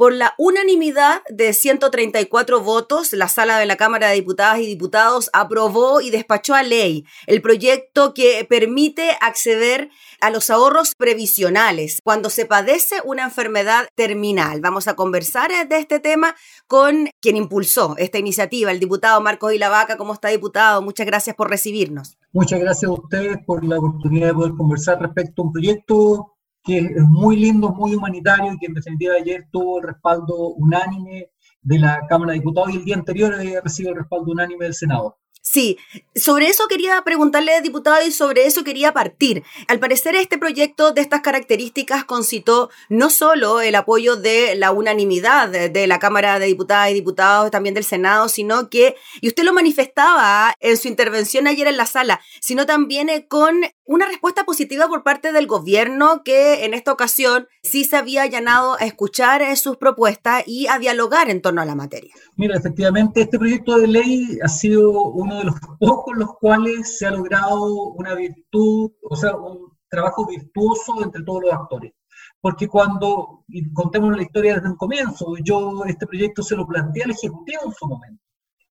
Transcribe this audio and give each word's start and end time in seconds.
Por 0.00 0.14
la 0.14 0.32
unanimidad 0.38 1.20
de 1.28 1.52
134 1.52 2.62
votos, 2.62 3.12
la 3.12 3.28
sala 3.28 3.58
de 3.58 3.66
la 3.66 3.76
Cámara 3.76 4.08
de 4.08 4.14
Diputadas 4.14 4.58
y 4.60 4.66
Diputados 4.66 5.28
aprobó 5.34 6.00
y 6.00 6.08
despachó 6.08 6.54
a 6.54 6.62
ley 6.62 7.04
el 7.26 7.42
proyecto 7.42 8.14
que 8.14 8.46
permite 8.48 9.10
acceder 9.20 9.90
a 10.22 10.30
los 10.30 10.48
ahorros 10.48 10.94
previsionales 10.96 11.98
cuando 12.02 12.30
se 12.30 12.46
padece 12.46 13.02
una 13.04 13.24
enfermedad 13.24 13.88
terminal. 13.94 14.62
Vamos 14.62 14.88
a 14.88 14.96
conversar 14.96 15.50
de 15.68 15.76
este 15.76 16.00
tema 16.00 16.34
con 16.66 17.10
quien 17.20 17.36
impulsó 17.36 17.94
esta 17.98 18.16
iniciativa, 18.16 18.70
el 18.70 18.80
diputado 18.80 19.20
Marcos 19.20 19.52
Ilavaca. 19.52 19.98
¿Cómo 19.98 20.14
está, 20.14 20.28
diputado? 20.28 20.80
Muchas 20.80 21.04
gracias 21.04 21.36
por 21.36 21.50
recibirnos. 21.50 22.16
Muchas 22.32 22.58
gracias 22.58 22.88
a 22.88 22.94
ustedes 22.94 23.36
por 23.44 23.62
la 23.66 23.76
oportunidad 23.76 24.28
de 24.28 24.32
poder 24.32 24.52
conversar 24.56 24.98
respecto 24.98 25.42
a 25.42 25.44
un 25.44 25.52
proyecto 25.52 26.39
que 26.62 26.78
es 26.78 27.04
muy 27.08 27.36
lindo, 27.36 27.70
muy 27.70 27.94
humanitario 27.94 28.52
y 28.52 28.58
que 28.58 28.66
en 28.66 28.74
definitiva 28.74 29.14
ayer 29.14 29.46
tuvo 29.50 29.78
el 29.78 29.88
respaldo 29.88 30.54
unánime 30.56 31.30
de 31.62 31.78
la 31.78 32.06
Cámara 32.08 32.32
de 32.32 32.38
Diputados 32.38 32.72
y 32.72 32.76
el 32.76 32.84
día 32.84 32.96
anterior 32.96 33.34
había 33.34 33.60
recibido 33.60 33.92
el 33.92 34.00
respaldo 34.00 34.32
unánime 34.32 34.64
del 34.64 34.74
Senado. 34.74 35.20
Sí, 35.42 35.78
sobre 36.14 36.48
eso 36.48 36.68
quería 36.68 37.00
preguntarle, 37.02 37.62
diputado, 37.62 38.06
y 38.06 38.12
sobre 38.12 38.44
eso 38.44 38.62
quería 38.62 38.92
partir. 38.92 39.42
Al 39.68 39.80
parecer, 39.80 40.14
este 40.14 40.36
proyecto 40.36 40.92
de 40.92 41.00
estas 41.00 41.22
características 41.22 42.04
concitó 42.04 42.68
no 42.90 43.08
solo 43.08 43.62
el 43.62 43.74
apoyo 43.74 44.16
de 44.16 44.54
la 44.54 44.70
unanimidad 44.70 45.48
de 45.48 45.86
la 45.86 45.98
Cámara 45.98 46.38
de 46.38 46.46
Diputadas 46.46 46.90
y 46.90 46.94
Diputados, 46.94 47.50
también 47.50 47.74
del 47.74 47.84
Senado, 47.84 48.28
sino 48.28 48.68
que, 48.68 48.96
y 49.22 49.28
usted 49.28 49.44
lo 49.44 49.54
manifestaba 49.54 50.54
en 50.60 50.76
su 50.76 50.88
intervención 50.88 51.46
ayer 51.46 51.66
en 51.68 51.78
la 51.78 51.86
sala, 51.86 52.20
sino 52.40 52.66
también 52.66 53.08
eh, 53.08 53.26
con 53.26 53.62
una 53.90 54.06
respuesta 54.06 54.44
positiva 54.44 54.86
por 54.86 55.02
parte 55.02 55.32
del 55.32 55.48
gobierno 55.48 56.22
que 56.24 56.64
en 56.64 56.74
esta 56.74 56.92
ocasión 56.92 57.48
sí 57.64 57.82
se 57.82 57.96
había 57.96 58.22
allanado 58.22 58.74
a 58.74 58.84
escuchar 58.84 59.42
sus 59.56 59.78
propuestas 59.78 60.44
y 60.46 60.68
a 60.68 60.78
dialogar 60.78 61.28
en 61.28 61.42
torno 61.42 61.60
a 61.60 61.64
la 61.64 61.74
materia. 61.74 62.14
Mira, 62.36 62.56
efectivamente, 62.56 63.22
este 63.22 63.36
proyecto 63.36 63.80
de 63.80 63.88
ley 63.88 64.38
ha 64.44 64.46
sido 64.46 64.92
uno 64.92 65.38
de 65.38 65.44
los 65.46 65.56
pocos 65.80 66.16
los 66.16 66.36
cuales 66.38 66.98
se 66.98 67.08
ha 67.08 67.10
logrado 67.10 67.88
una 67.94 68.14
virtud, 68.14 68.92
o 69.02 69.16
sea, 69.16 69.34
un 69.34 69.76
trabajo 69.88 70.24
virtuoso 70.24 71.02
entre 71.02 71.24
todos 71.24 71.42
los 71.42 71.52
actores. 71.52 71.92
Porque 72.40 72.68
cuando, 72.68 73.44
y 73.48 73.72
contemos 73.72 74.16
la 74.16 74.22
historia 74.22 74.54
desde 74.54 74.68
un 74.68 74.76
comienzo, 74.76 75.34
yo 75.42 75.82
este 75.86 76.06
proyecto 76.06 76.44
se 76.44 76.54
lo 76.54 76.64
planteé 76.64 77.02
al 77.02 77.10
Ejecutivo 77.10 77.62
en 77.66 77.72
su 77.72 77.88
momento. 77.88 78.22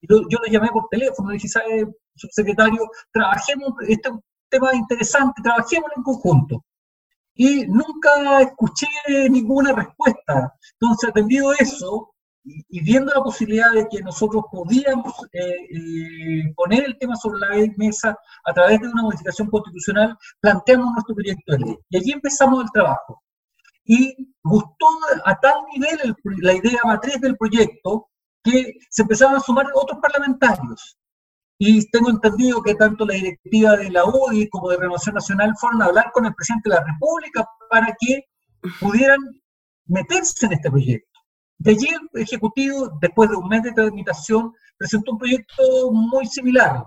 Yo, 0.02 0.22
yo 0.30 0.38
le 0.46 0.50
llamé 0.50 0.70
por 0.72 0.88
teléfono, 0.90 1.28
le 1.28 1.34
dije, 1.34 1.50
¿sabe, 1.50 1.94
subsecretario? 2.16 2.90
Trabajemos, 3.12 3.74
este 3.86 4.12
tema 4.50 4.74
interesante, 4.74 5.42
trabajemos 5.42 5.90
en 5.96 6.04
conjunto. 6.04 6.66
Y 7.36 7.66
nunca 7.68 8.42
escuché 8.42 8.88
ninguna 9.30 9.74
respuesta. 9.74 10.54
Entonces, 10.74 11.10
atendido 11.10 11.54
eso, 11.54 12.14
y, 12.44 12.82
viendo 12.82 13.14
la 13.14 13.22
posibilidad 13.22 13.72
de 13.72 13.88
que 13.88 14.02
nosotros 14.02 14.44
podíamos 14.52 15.14
eh, 15.34 15.40
eh, 15.42 16.54
poner 16.56 16.84
el 16.86 16.98
tema 16.98 17.16
sobre 17.16 17.40
la 17.40 17.74
mesa 17.78 18.18
a 18.46 18.54
través 18.54 18.80
de 18.80 18.88
una 18.88 19.04
modificación 19.04 19.50
constitucional, 19.50 20.18
planteamos 20.40 20.94
nuestro 20.94 21.16
proyecto 21.16 21.54
de 21.54 21.60
ley. 21.60 21.78
Y 21.90 21.98
allí 21.98 22.12
empezamos 22.12 22.64
el 22.64 22.72
trabajo. 22.72 23.22
Y 23.86 24.34
gustó 24.44 24.86
a 25.26 25.40
tal 25.40 25.64
nivel 25.74 26.16
la 26.42 26.54
idea 26.54 26.80
matriz 26.84 27.20
del 27.22 27.38
proyecto 27.38 28.10
que 28.44 28.74
se 28.90 29.02
empezaron 29.02 29.36
a 29.36 29.40
sumar 29.40 29.66
otros 29.74 30.00
parlamentarios. 30.00 30.99
Y 31.62 31.90
tengo 31.92 32.10
entendido 32.10 32.64
que 32.64 32.74
tanto 32.76 33.06
la 33.06 33.16
directiva 33.16 33.76
de 33.76 33.92
la 33.92 34.06
UDI 34.06 34.48
como 34.48 34.70
de 34.70 34.78
Renovación 34.78 35.16
Nacional 35.16 35.54
fueron 35.60 35.82
a 35.82 35.86
hablar 35.88 36.10
con 36.14 36.26
el 36.26 36.34
presidente 36.34 36.70
de 36.70 36.76
la 36.76 36.86
República 36.86 37.46
para 37.70 37.94
que 38.00 38.24
pudieran 38.80 39.20
meterse 39.86 40.46
en 40.46 40.54
este 40.54 40.72
proyecto. 40.72 41.20
De 41.58 41.72
allí 41.72 41.88
el 41.90 42.22
Ejecutivo, 42.22 42.98
después 43.02 43.30
de 43.30 43.36
un 43.36 43.50
mes 43.50 43.62
de 43.64 43.74
tramitación, 43.74 44.54
presentó 44.78 45.12
un 45.12 45.18
proyecto 45.18 45.92
muy 45.92 46.26
similar, 46.28 46.86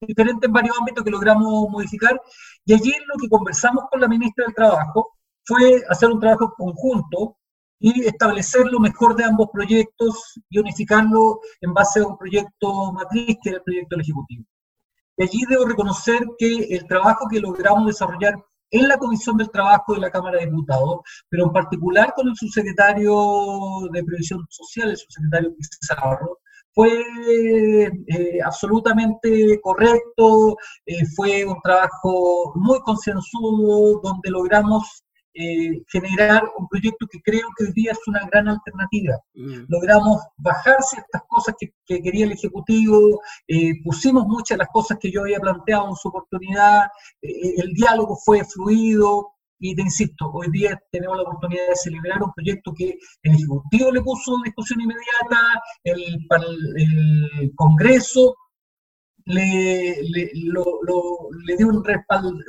diferente 0.00 0.46
en 0.46 0.52
varios 0.54 0.78
ámbitos 0.78 1.04
que 1.04 1.10
logramos 1.10 1.68
modificar, 1.68 2.18
y 2.64 2.72
allí 2.72 2.94
lo 3.06 3.16
que 3.20 3.28
conversamos 3.28 3.84
con 3.90 4.00
la 4.00 4.08
ministra 4.08 4.46
del 4.46 4.54
Trabajo 4.54 5.18
fue 5.44 5.82
hacer 5.90 6.08
un 6.08 6.18
trabajo 6.18 6.54
conjunto 6.56 7.36
y 7.78 8.04
establecer 8.06 8.66
lo 8.66 8.80
mejor 8.80 9.16
de 9.16 9.24
ambos 9.24 9.48
proyectos 9.52 10.40
y 10.48 10.58
unificarlo 10.58 11.40
en 11.60 11.74
base 11.74 12.00
a 12.00 12.06
un 12.06 12.16
proyecto 12.16 12.92
matriz 12.92 13.36
que 13.42 13.50
era 13.50 13.58
el 13.58 13.64
proyecto 13.64 13.96
del 13.96 14.02
Ejecutivo. 14.02 14.44
Y 15.16 15.24
allí 15.24 15.40
debo 15.48 15.66
reconocer 15.66 16.20
que 16.38 16.54
el 16.70 16.86
trabajo 16.86 17.26
que 17.30 17.40
logramos 17.40 17.86
desarrollar 17.86 18.34
en 18.70 18.88
la 18.88 18.98
Comisión 18.98 19.36
del 19.36 19.50
Trabajo 19.50 19.94
de 19.94 20.00
la 20.00 20.10
Cámara 20.10 20.38
de 20.38 20.46
Diputados, 20.46 21.00
pero 21.28 21.44
en 21.44 21.52
particular 21.52 22.12
con 22.16 22.28
el 22.28 22.36
subsecretario 22.36 23.14
de 23.92 24.02
Previsión 24.02 24.44
Social, 24.48 24.90
el 24.90 24.96
subsecretario 24.96 25.54
Pizarro, 25.54 26.38
fue 26.72 27.04
eh, 28.08 28.40
absolutamente 28.44 29.60
correcto, 29.62 30.56
eh, 30.84 31.06
fue 31.14 31.44
un 31.44 31.60
trabajo 31.62 32.52
muy 32.56 32.80
concienzudo, 32.80 34.00
donde 34.02 34.30
logramos 34.30 35.03
eh, 35.34 35.82
generar 35.88 36.44
un 36.56 36.68
proyecto 36.68 37.06
que 37.10 37.20
creo 37.20 37.48
que 37.56 37.64
hoy 37.64 37.72
día 37.72 37.92
es 37.92 37.98
una 38.06 38.24
gran 38.26 38.48
alternativa. 38.48 39.18
Mm. 39.34 39.64
Logramos 39.68 40.22
bajar 40.36 40.80
ciertas 40.82 41.22
cosas 41.28 41.54
que, 41.58 41.72
quería 42.02 42.24
el 42.26 42.32
Ejecutivo, 42.32 43.20
eh, 43.48 43.82
pusimos 43.82 44.26
muchas 44.26 44.56
de 44.56 44.64
las 44.64 44.68
cosas 44.72 44.98
que 45.00 45.10
yo 45.10 45.22
había 45.22 45.40
planteado 45.40 45.88
en 45.88 45.96
su 45.96 46.08
oportunidad, 46.08 46.84
eh, 47.20 47.54
el 47.56 47.72
diálogo 47.72 48.16
fue 48.16 48.44
fluido, 48.44 49.32
y 49.58 49.74
te 49.74 49.82
insisto, 49.82 50.30
hoy 50.32 50.50
día 50.50 50.80
tenemos 50.90 51.16
la 51.16 51.22
oportunidad 51.22 51.68
de 51.68 51.76
celebrar 51.76 52.22
un 52.22 52.32
proyecto 52.32 52.72
que 52.72 52.98
el 53.22 53.34
Ejecutivo 53.34 53.90
le 53.90 54.02
puso 54.02 54.36
discusión 54.44 54.80
inmediata, 54.80 55.62
el, 55.84 56.26
el 56.76 57.52
Congreso 57.54 58.36
le, 59.26 60.02
le, 60.02 60.30
le 60.32 61.56
dio 61.56 61.68
un, 61.68 61.82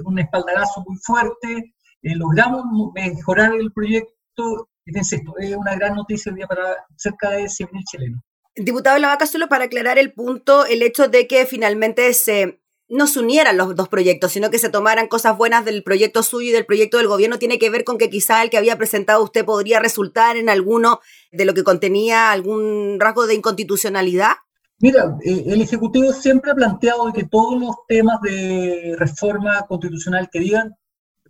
un 0.06 0.20
espaldarazo 0.20 0.84
muy 0.88 0.98
fuerte, 0.98 1.75
eh, 2.06 2.16
logramos 2.16 2.64
mejorar 2.94 3.54
el 3.56 3.72
proyecto. 3.72 4.70
Fíjense, 4.86 5.16
esto 5.16 5.34
es 5.40 5.56
una 5.56 5.76
gran 5.76 5.96
noticia 5.96 6.32
hoy 6.32 6.38
día 6.38 6.48
para 6.48 6.78
cerca 6.96 7.32
de 7.32 7.46
100.000 7.46 7.84
chilenos. 7.90 8.22
Diputado 8.56 9.00
Lavaca, 9.00 9.26
solo 9.26 9.50
para 9.50 9.66
aclarar 9.66 9.98
el 9.98 10.14
punto, 10.14 10.66
el 10.66 10.84
hecho 10.84 11.08
de 11.08 11.28
que 11.28 11.46
finalmente 11.46 12.14
se 12.14 12.62
no 12.88 13.08
se 13.08 13.20
unieran 13.20 13.58
los 13.58 13.76
dos 13.76 13.90
proyectos, 13.90 14.32
sino 14.32 14.52
que 14.52 14.60
se 14.60 14.70
tomaran 14.70 15.08
cosas 15.08 15.36
buenas 15.36 15.66
del 15.66 15.82
proyecto 15.82 16.22
suyo 16.22 16.50
y 16.50 16.52
del 16.52 16.68
proyecto 16.68 16.98
del 16.98 17.08
gobierno, 17.08 17.40
tiene 17.40 17.58
que 17.58 17.72
ver 17.72 17.84
con 17.84 17.98
que 17.98 18.12
quizá 18.12 18.44
el 18.44 18.52
que 18.52 18.60
había 18.60 18.78
presentado 18.78 19.24
usted 19.24 19.44
podría 19.44 19.80
resultar 19.80 20.38
en 20.38 20.50
alguno 20.50 21.00
de 21.32 21.46
lo 21.46 21.56
que 21.56 21.64
contenía 21.64 22.32
algún 22.32 23.00
rasgo 23.00 23.26
de 23.26 23.34
inconstitucionalidad. 23.34 24.34
Mira, 24.78 25.18
eh, 25.26 25.46
el 25.48 25.64
Ejecutivo 25.64 26.14
siempre 26.14 26.52
ha 26.52 26.56
planteado 26.56 27.12
que 27.12 27.24
todos 27.24 27.60
los 27.60 27.76
temas 27.88 28.22
de 28.22 28.96
reforma 29.00 29.66
constitucional 29.68 30.30
que 30.32 30.40
digan 30.40 30.76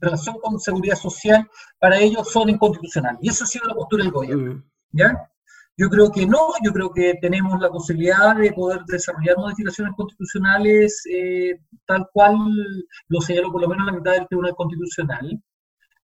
relación 0.06 0.38
con 0.42 0.60
seguridad 0.60 0.96
social, 0.96 1.48
para 1.80 2.00
ellos 2.00 2.32
son 2.32 2.50
inconstitucionales. 2.50 3.20
Y 3.22 3.30
esa 3.30 3.44
ha 3.44 3.48
sido 3.48 3.66
la 3.68 3.76
postura 3.76 4.04
del 4.04 4.14
gobierno. 4.14 4.56
Mm. 4.56 4.64
¿ya? 4.92 5.30
Yo 5.78 5.90
creo 5.90 6.10
que 6.10 6.26
no, 6.26 6.54
yo 6.64 6.72
creo 6.72 6.92
que 6.92 7.16
tenemos 7.22 7.60
la 7.60 7.70
posibilidad 7.70 8.36
de 8.36 8.54
poder 8.54 8.82
desarrollar 8.88 9.38
modificaciones 9.38 9.94
constitucionales 9.96 11.04
eh, 11.12 11.60
tal 11.86 12.08
cual 12.14 12.38
lo 13.10 13.20
señaló 13.20 13.52
por 13.52 13.62
lo 13.62 13.68
menos 13.68 13.86
la 13.86 13.92
mitad 13.92 14.14
del 14.14 14.28
Tribunal 14.28 14.56
Constitucional. 14.56 15.44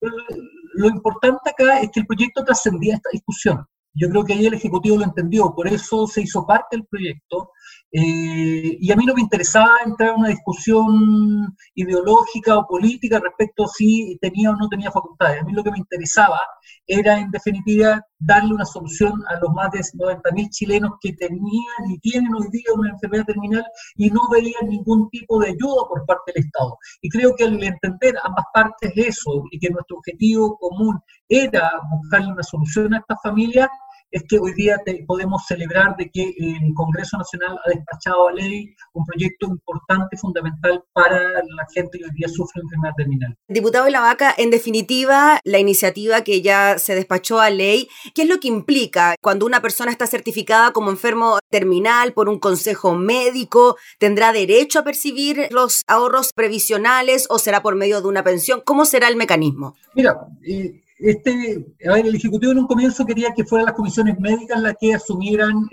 lo 0.00 0.88
importante 0.88 1.50
acá 1.50 1.80
es 1.80 1.90
que 1.90 2.00
el 2.00 2.06
proyecto 2.06 2.44
trascendía 2.44 2.94
esta 2.94 3.10
discusión. 3.12 3.66
Yo 3.98 4.10
creo 4.10 4.24
que 4.24 4.34
ahí 4.34 4.46
el 4.46 4.54
Ejecutivo 4.54 4.98
lo 4.98 5.04
entendió, 5.04 5.54
por 5.54 5.66
eso 5.66 6.06
se 6.06 6.22
hizo 6.22 6.46
parte 6.46 6.76
del 6.76 6.86
proyecto. 6.86 7.50
Eh, 7.90 8.76
y 8.78 8.92
a 8.92 8.96
mí 8.96 9.06
no 9.06 9.14
me 9.14 9.22
interesaba 9.22 9.78
entrar 9.84 10.10
en 10.10 10.20
una 10.20 10.28
discusión 10.28 11.56
ideológica 11.74 12.58
o 12.58 12.66
política 12.66 13.18
respecto 13.20 13.64
a 13.64 13.68
si 13.68 14.18
tenía 14.20 14.50
o 14.50 14.56
no 14.56 14.68
tenía 14.68 14.90
facultades. 14.90 15.40
A 15.40 15.44
mí 15.44 15.52
lo 15.52 15.64
que 15.64 15.70
me 15.70 15.78
interesaba 15.78 16.40
era, 16.86 17.18
en 17.18 17.30
definitiva, 17.30 18.04
darle 18.18 18.54
una 18.54 18.64
solución 18.64 19.22
a 19.28 19.38
los 19.40 19.50
más 19.54 19.70
de 19.70 19.80
90.000 19.80 20.50
chilenos 20.50 20.92
que 21.00 21.12
tenían 21.14 21.90
y 21.90 21.98
tienen 22.00 22.34
hoy 22.34 22.48
día 22.50 22.66
una 22.74 22.90
enfermedad 22.90 23.24
terminal 23.24 23.64
y 23.96 24.10
no 24.10 24.20
veían 24.30 24.68
ningún 24.68 25.08
tipo 25.10 25.38
de 25.40 25.48
ayuda 25.48 25.88
por 25.88 26.04
parte 26.06 26.32
del 26.34 26.44
Estado. 26.44 26.76
Y 27.00 27.08
creo 27.08 27.34
que 27.36 27.44
al 27.44 27.62
entender 27.62 28.14
ambas 28.24 28.44
partes 28.52 28.92
eso 28.96 29.44
y 29.50 29.58
que 29.58 29.70
nuestro 29.70 29.98
objetivo 29.98 30.58
común 30.58 30.98
era 31.28 31.70
buscarle 31.90 32.32
una 32.32 32.42
solución 32.42 32.94
a 32.94 32.98
estas 32.98 33.18
familias, 33.22 33.68
es 34.10 34.22
que 34.28 34.38
hoy 34.38 34.52
día 34.54 34.76
podemos 35.06 35.44
celebrar 35.46 35.96
de 35.96 36.10
que 36.10 36.22
el 36.22 36.74
Congreso 36.74 37.18
Nacional 37.18 37.58
ha 37.64 37.70
despachado 37.70 38.28
a 38.28 38.32
ley 38.32 38.74
un 38.92 39.04
proyecto 39.04 39.46
importante, 39.46 40.16
fundamental 40.16 40.82
para 40.92 41.20
la 41.20 41.66
gente 41.74 41.98
que 41.98 42.04
hoy 42.04 42.10
día 42.14 42.28
sufre 42.28 42.62
enfermedad 42.62 42.94
terminal. 42.96 43.36
Diputado 43.48 43.88
La 43.88 44.00
Vaca, 44.00 44.34
en 44.36 44.50
definitiva, 44.50 45.40
la 45.44 45.58
iniciativa 45.58 46.22
que 46.22 46.42
ya 46.42 46.78
se 46.78 46.94
despachó 46.94 47.40
a 47.40 47.50
ley, 47.50 47.88
¿qué 48.14 48.22
es 48.22 48.28
lo 48.28 48.40
que 48.40 48.48
implica 48.48 49.16
cuando 49.20 49.46
una 49.46 49.60
persona 49.60 49.90
está 49.90 50.06
certificada 50.06 50.72
como 50.72 50.90
enfermo 50.90 51.38
terminal 51.50 52.12
por 52.12 52.28
un 52.28 52.38
consejo 52.38 52.94
médico? 52.94 53.76
¿Tendrá 53.98 54.32
derecho 54.32 54.78
a 54.78 54.84
percibir 54.84 55.48
los 55.50 55.82
ahorros 55.86 56.32
previsionales 56.34 57.26
o 57.28 57.38
será 57.38 57.62
por 57.62 57.74
medio 57.76 58.00
de 58.00 58.08
una 58.08 58.24
pensión? 58.24 58.62
¿Cómo 58.64 58.84
será 58.84 59.08
el 59.08 59.16
mecanismo? 59.16 59.74
Mira, 59.94 60.16
eh, 60.46 60.82
este, 60.98 61.66
a 61.88 61.94
ver, 61.94 62.06
el 62.06 62.14
Ejecutivo 62.14 62.52
en 62.52 62.58
un 62.58 62.66
comienzo 62.66 63.04
quería 63.04 63.32
que 63.34 63.44
fueran 63.44 63.66
las 63.66 63.74
comisiones 63.74 64.18
médicas 64.18 64.60
las 64.60 64.74
que 64.80 64.94
asumieran 64.94 65.68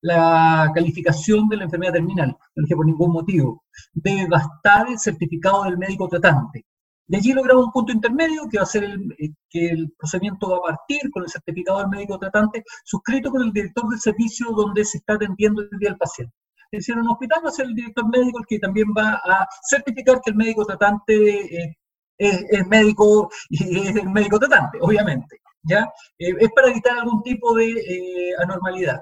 la 0.00 0.70
calificación 0.74 1.48
de 1.48 1.56
la 1.56 1.64
enfermedad 1.64 1.94
terminal. 1.94 2.36
No 2.54 2.62
dije 2.62 2.76
por 2.76 2.86
ningún 2.86 3.12
motivo. 3.12 3.64
Debe 3.92 4.28
bastar 4.28 4.88
el 4.88 4.98
certificado 4.98 5.64
del 5.64 5.78
médico 5.78 6.08
tratante. 6.08 6.64
De 7.08 7.18
allí 7.18 7.32
logramos 7.32 7.66
un 7.66 7.72
punto 7.72 7.92
intermedio 7.92 8.48
que 8.50 8.58
va 8.58 8.64
a 8.64 8.66
ser 8.66 8.84
eh, 8.84 9.30
que 9.48 9.68
el 9.68 9.92
procedimiento 9.96 10.50
va 10.50 10.56
a 10.56 10.76
partir 10.76 11.08
con 11.12 11.22
el 11.22 11.28
certificado 11.28 11.78
del 11.78 11.88
médico 11.88 12.18
tratante 12.18 12.64
suscrito 12.84 13.30
con 13.30 13.42
el 13.42 13.52
director 13.52 13.88
del 13.88 14.00
servicio 14.00 14.50
donde 14.50 14.84
se 14.84 14.98
está 14.98 15.14
atendiendo 15.14 15.62
el 15.62 15.78
día 15.78 15.90
del 15.90 15.98
paciente. 15.98 16.34
Es 16.72 16.80
decir, 16.80 16.94
en 16.94 17.02
un 17.02 17.10
hospital 17.10 17.42
va 17.44 17.50
a 17.50 17.52
ser 17.52 17.66
el 17.66 17.74
director 17.74 18.08
médico 18.08 18.40
el 18.40 18.46
que 18.46 18.58
también 18.58 18.88
va 18.88 19.20
a 19.24 19.46
certificar 19.68 20.20
que 20.20 20.30
el 20.32 20.36
médico 20.36 20.64
tratante 20.64 21.14
eh, 21.56 21.76
es, 22.18 22.66
médico 22.66 23.30
y 23.48 23.88
es 23.88 23.96
el 23.96 24.08
médico 24.10 24.38
tratante, 24.38 24.78
obviamente. 24.80 25.40
¿ya? 25.62 25.84
Eh, 26.18 26.34
es 26.38 26.50
para 26.52 26.70
evitar 26.70 26.98
algún 26.98 27.22
tipo 27.22 27.54
de 27.54 28.34
anormalidad. 28.38 29.00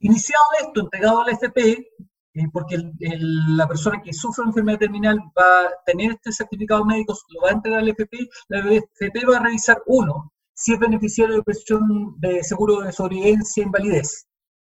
Iniciado 0.00 0.44
esto, 0.60 0.80
entregado 0.80 1.22
a 1.22 1.26
la 1.26 1.32
FP, 1.32 1.86
eh, 2.34 2.48
porque 2.50 2.76
la 2.98 3.68
persona 3.68 4.00
que 4.02 4.12
sufre 4.12 4.44
enfermedad 4.44 4.78
terminal 4.78 5.18
va 5.38 5.66
a 5.66 5.72
tener 5.84 6.12
este 6.12 6.32
certificado 6.32 6.84
médico, 6.84 7.14
lo 7.28 7.42
va 7.42 7.50
a 7.50 7.52
entregar 7.52 7.80
al 7.80 7.88
FP, 7.88 8.18
la 8.48 8.58
FP 8.60 9.26
va 9.26 9.36
a 9.36 9.42
revisar, 9.42 9.82
uno, 9.86 10.32
si 10.54 10.72
es 10.72 10.78
beneficiario 10.78 11.36
de 11.36 11.42
presión 11.42 12.18
de 12.18 12.42
seguro 12.42 12.80
de 12.80 12.92
sobrevivencia 12.92 13.62
e 13.62 13.66
invalidez. 13.66 14.26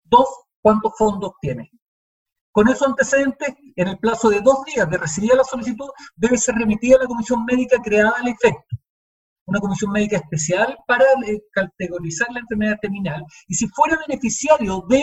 Dos, 0.05 0.29
cuántos 0.63 0.93
fondos 0.97 1.33
tiene. 1.41 1.71
Con 2.53 2.69
esos 2.69 2.89
antecedentes, 2.89 3.55
en 3.77 3.89
el 3.89 3.99
plazo 3.99 4.31
de 4.31 4.41
dos 4.41 4.65
días 4.65 4.89
de 4.91 4.99
recibir 4.99 5.35
la 5.35 5.45
solicitud, 5.45 5.89
debe 6.17 6.37
ser 6.37 6.57
remitida 6.57 6.97
a 6.97 7.01
la 7.01 7.07
comisión 7.07 7.45
médica 7.45 7.79
creada 7.83 8.15
al 8.21 8.29
efecto. 8.29 8.77
Una 9.47 9.61
comisión 9.61 9.93
médica 9.93 10.17
especial 10.17 10.77
para 10.87 11.05
eh, 11.27 11.41
categorizar 11.53 12.29
la 12.33 12.41
enfermedad 12.41 12.79
terminal. 12.81 13.25
Y 13.49 13.55
si 13.55 13.69
fuera 13.69 13.99
beneficiario 14.07 14.85
de 14.89 15.03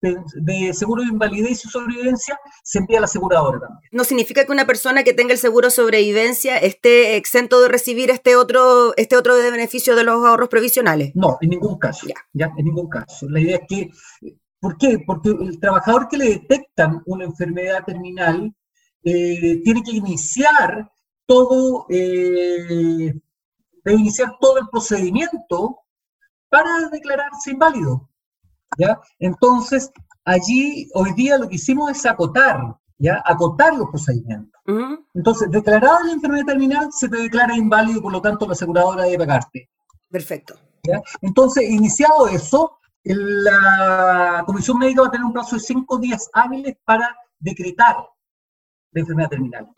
de, 0.00 0.72
seguro 0.72 1.02
de 1.02 1.08
invalidez 1.08 1.64
y 1.64 1.68
sobrevivencia 1.68 2.38
se 2.62 2.78
envía 2.78 2.98
a 2.98 3.00
la 3.02 3.04
aseguradora 3.04 3.60
también. 3.60 3.88
No 3.92 4.04
significa 4.04 4.44
que 4.44 4.52
una 4.52 4.66
persona 4.66 5.04
que 5.04 5.12
tenga 5.12 5.32
el 5.32 5.38
seguro 5.38 5.70
sobrevivencia 5.70 6.56
esté 6.56 7.16
exento 7.16 7.60
de 7.60 7.68
recibir 7.68 8.10
este 8.10 8.36
otro, 8.36 8.94
este 8.96 9.16
otro 9.16 9.36
de 9.36 9.50
beneficio 9.50 9.96
de 9.96 10.04
los 10.04 10.24
ahorros 10.24 10.48
previsionales. 10.48 11.12
No, 11.14 11.38
en 11.40 11.50
ningún 11.50 11.78
caso. 11.78 12.06
Ya. 12.32 12.50
en 12.56 12.64
ningún 12.64 12.88
caso. 12.88 13.28
La 13.28 13.40
idea 13.40 13.56
es 13.58 13.62
que, 13.68 13.90
¿por 14.60 14.76
qué? 14.76 15.02
Porque 15.04 15.30
el 15.30 15.58
trabajador 15.58 16.08
que 16.08 16.18
le 16.18 16.28
detectan 16.30 17.02
una 17.06 17.24
enfermedad 17.24 17.84
terminal 17.84 18.54
eh, 19.02 19.62
tiene 19.64 19.82
que 19.82 19.92
iniciar 19.92 20.90
todo, 21.26 21.86
eh, 21.88 23.14
iniciar 23.86 24.36
todo 24.40 24.58
el 24.58 24.68
procedimiento 24.68 25.78
para 26.48 26.88
declararse 26.90 27.52
inválido. 27.52 28.08
¿ya? 28.76 29.00
Entonces, 29.18 29.90
allí 30.24 30.88
hoy 30.94 31.12
día 31.14 31.38
lo 31.38 31.48
que 31.48 31.56
hicimos 31.56 31.90
es 31.90 32.04
acotar, 32.06 32.76
¿ya? 32.98 33.22
Acotar 33.24 33.74
los 33.74 33.88
procedimientos. 33.88 34.60
Entonces, 35.14 35.50
declarada 35.50 36.04
la 36.04 36.12
enfermedad 36.12 36.46
terminal, 36.46 36.88
se 36.92 37.08
te 37.08 37.16
declara 37.16 37.56
inválido, 37.56 38.02
por 38.02 38.12
lo 38.12 38.20
tanto, 38.20 38.46
la 38.46 38.52
aseguradora 38.52 39.04
debe 39.04 39.18
pagarte. 39.18 39.68
Perfecto. 40.08 40.54
¿ya? 40.84 41.02
Entonces, 41.20 41.68
iniciado 41.68 42.28
eso, 42.28 42.78
la 43.04 44.42
Comisión 44.46 44.78
Médica 44.78 45.02
va 45.02 45.08
a 45.08 45.10
tener 45.10 45.24
un 45.24 45.32
plazo 45.32 45.56
de 45.56 45.62
cinco 45.62 45.98
días 45.98 46.28
hábiles 46.32 46.76
para 46.84 47.16
decretar 47.38 47.96
la 48.92 49.00
enfermedad 49.00 49.30
terminal. 49.30 49.68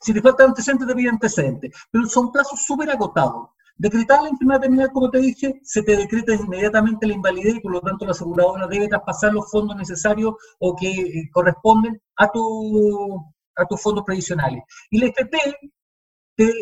Si 0.00 0.12
te 0.12 0.22
falta 0.22 0.44
antecedentes, 0.44 0.86
te 0.86 0.94
pide 0.94 1.10
antecedentes. 1.10 1.74
Pero 1.90 2.06
son 2.06 2.32
plazos 2.32 2.62
súper 2.64 2.90
acotados. 2.90 3.50
Decretar 3.76 4.22
la 4.22 4.30
enfermedad 4.30 4.60
terminal, 4.60 4.90
como 4.90 5.10
te 5.10 5.18
dije, 5.18 5.60
se 5.62 5.82
te 5.82 5.96
decreta 5.96 6.34
inmediatamente 6.34 7.06
la 7.06 7.14
invalidez 7.14 7.56
y 7.56 7.60
por 7.60 7.72
lo 7.72 7.80
tanto 7.82 8.06
la 8.06 8.12
aseguradora 8.12 8.66
debe 8.66 8.88
traspasar 8.88 9.34
los 9.34 9.50
fondos 9.50 9.76
necesarios 9.76 10.34
o 10.58 10.74
que 10.74 10.90
eh, 10.90 11.30
corresponden 11.30 12.00
a, 12.16 12.28
tu, 12.28 13.22
a 13.54 13.66
tus 13.66 13.82
fondos 13.82 14.04
previsionales. 14.04 14.62
Y 14.90 14.98
la 14.98 15.06
FP 15.08 15.38
te, 16.36 16.52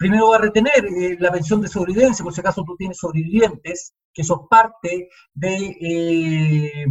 primero 0.00 0.30
va 0.30 0.36
a 0.36 0.40
retener 0.40 0.86
eh, 0.86 1.16
la 1.20 1.30
pensión 1.30 1.60
de 1.60 1.68
sobrevivencia, 1.68 2.24
por 2.24 2.32
si 2.32 2.40
acaso 2.40 2.64
tú 2.64 2.74
tienes 2.74 2.96
sobrevivientes, 2.96 3.92
que 4.14 4.24
sos 4.24 4.40
parte 4.48 5.10
de, 5.34 5.76
eh, 5.78 6.86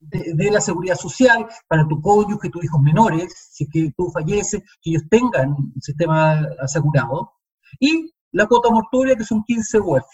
de, 0.00 0.50
la 0.50 0.60
seguridad 0.60 0.96
social 0.96 1.46
para 1.68 1.86
tu 1.86 2.02
cónyuge, 2.02 2.50
tus 2.50 2.64
hijos 2.64 2.80
menores, 2.82 3.32
si 3.52 3.68
que 3.68 3.92
tú 3.96 4.10
falleces, 4.10 4.60
que 4.82 4.90
ellos 4.90 5.04
tengan 5.08 5.50
un 5.50 5.80
sistema 5.80 6.32
asegurado. 6.58 7.30
Y 7.78 8.12
la 8.32 8.46
cuota 8.46 8.70
mortuoria, 8.70 9.14
que 9.14 9.22
son 9.22 9.44
15 9.44 9.78
UF, 9.78 10.04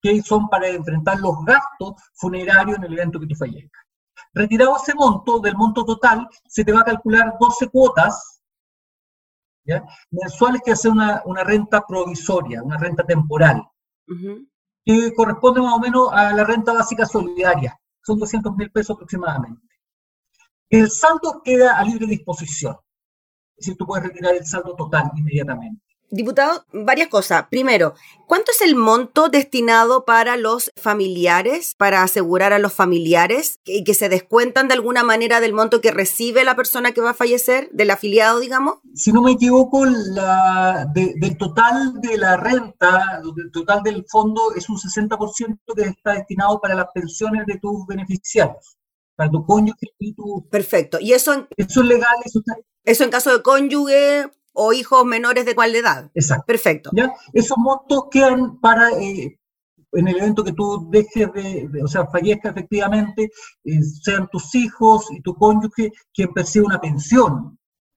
que 0.00 0.22
son 0.22 0.48
para 0.48 0.68
enfrentar 0.68 1.18
los 1.18 1.44
gastos 1.44 1.94
funerarios 2.14 2.78
en 2.78 2.84
el 2.84 2.92
evento 2.92 3.18
que 3.18 3.26
tú 3.26 3.34
fallezcas. 3.34 3.82
Retirado 4.32 4.76
ese 4.76 4.94
monto, 4.94 5.40
del 5.40 5.56
monto 5.56 5.84
total, 5.84 6.28
se 6.46 6.64
te 6.64 6.72
va 6.72 6.82
a 6.82 6.84
calcular 6.84 7.34
12 7.40 7.66
cuotas 7.66 8.35
mensuales 10.10 10.62
que 10.64 10.72
hace 10.72 10.88
una, 10.88 11.22
una, 11.24 11.44
renta 11.44 11.84
provisoria, 11.86 12.62
una 12.62 12.78
renta 12.78 13.04
temporal, 13.04 13.62
que 14.84 15.12
corresponde 15.14 15.60
más 15.60 15.74
o 15.74 15.80
menos 15.80 16.08
a 16.12 16.32
la 16.32 16.44
renta 16.44 16.72
básica 16.72 17.06
solidaria. 17.06 17.78
Son 18.02 18.18
200 18.18 18.54
mil 18.56 18.70
pesos 18.70 18.94
aproximadamente. 18.94 19.66
El 20.70 20.90
saldo 20.90 21.42
queda 21.44 21.78
a 21.78 21.84
libre 21.84 22.06
disposición. 22.06 22.76
Es 23.56 23.66
decir, 23.66 23.76
tú 23.76 23.86
puedes 23.86 24.04
retirar 24.04 24.34
el 24.34 24.44
saldo 24.44 24.74
total 24.76 25.10
inmediatamente. 25.16 25.82
Diputado, 26.08 26.64
varias 26.72 27.08
cosas. 27.08 27.46
Primero, 27.50 27.94
¿cuánto 28.28 28.52
es 28.52 28.60
el 28.60 28.76
monto 28.76 29.28
destinado 29.28 30.04
para 30.04 30.36
los 30.36 30.70
familiares, 30.76 31.74
para 31.76 32.04
asegurar 32.04 32.52
a 32.52 32.60
los 32.60 32.72
familiares 32.72 33.58
y 33.64 33.82
que, 33.82 33.92
se 33.92 34.08
descuentan 34.08 34.68
de 34.68 34.74
alguna 34.74 35.02
manera 35.02 35.40
del 35.40 35.52
monto 35.52 35.80
que 35.80 35.90
recibe 35.90 36.44
la 36.44 36.54
persona 36.54 36.92
que 36.92 37.00
va 37.00 37.10
a 37.10 37.14
fallecer, 37.14 37.68
del 37.72 37.90
afiliado, 37.90 38.38
digamos? 38.38 38.76
Si 38.94 39.12
no 39.12 39.20
me 39.20 39.32
equivoco, 39.32 39.84
la, 39.84 40.86
del 40.94 41.36
total 41.38 42.00
de 42.00 42.18
la 42.18 42.36
renta, 42.36 43.20
del 43.34 43.50
total 43.50 43.82
del 43.82 44.04
fondo, 44.08 44.54
es 44.54 44.68
un 44.68 44.76
60% 44.76 45.58
que 45.74 45.82
está 45.82 46.12
destinado 46.12 46.60
para 46.60 46.76
las 46.76 46.86
pensiones 46.94 47.46
de 47.46 47.58
tus 47.58 47.84
beneficiarios, 47.86 48.76
para 49.16 49.28
tu 49.28 49.44
cónyuge 49.44 49.88
y 49.98 50.14
tu... 50.14 50.46
Perfecto. 50.50 50.98
¿Y 51.00 51.14
eso 51.14 51.32
en... 51.32 51.48
Eso 51.56 51.80
es 51.80 51.86
legal? 51.88 52.14
Eso, 52.24 52.40
eso 52.84 53.02
en 53.02 53.10
caso 53.10 53.32
de 53.32 53.42
cónyuge, 53.42 54.30
o 54.56 54.72
hijos 54.72 55.04
menores 55.04 55.44
de 55.44 55.54
cuál 55.54 55.74
edad. 55.74 56.10
Exacto. 56.14 56.44
Perfecto. 56.46 56.90
¿Ya? 56.92 57.12
Esos 57.32 57.58
montos 57.58 58.04
quedan 58.10 58.58
para, 58.58 58.90
eh, 58.92 59.38
en 59.92 60.08
el 60.08 60.16
evento 60.16 60.42
que 60.42 60.52
tú 60.52 60.88
dejes 60.90 61.32
de, 61.32 61.68
o 61.82 61.86
sea, 61.86 62.06
fallezca 62.06 62.50
efectivamente, 62.50 63.30
eh, 63.64 63.82
sean 63.82 64.28
tus 64.32 64.54
hijos 64.54 65.06
y 65.10 65.20
tu 65.20 65.34
cónyuge 65.34 65.92
quien 66.12 66.32
percibe 66.32 66.66
una 66.66 66.80
pensión 66.80 67.55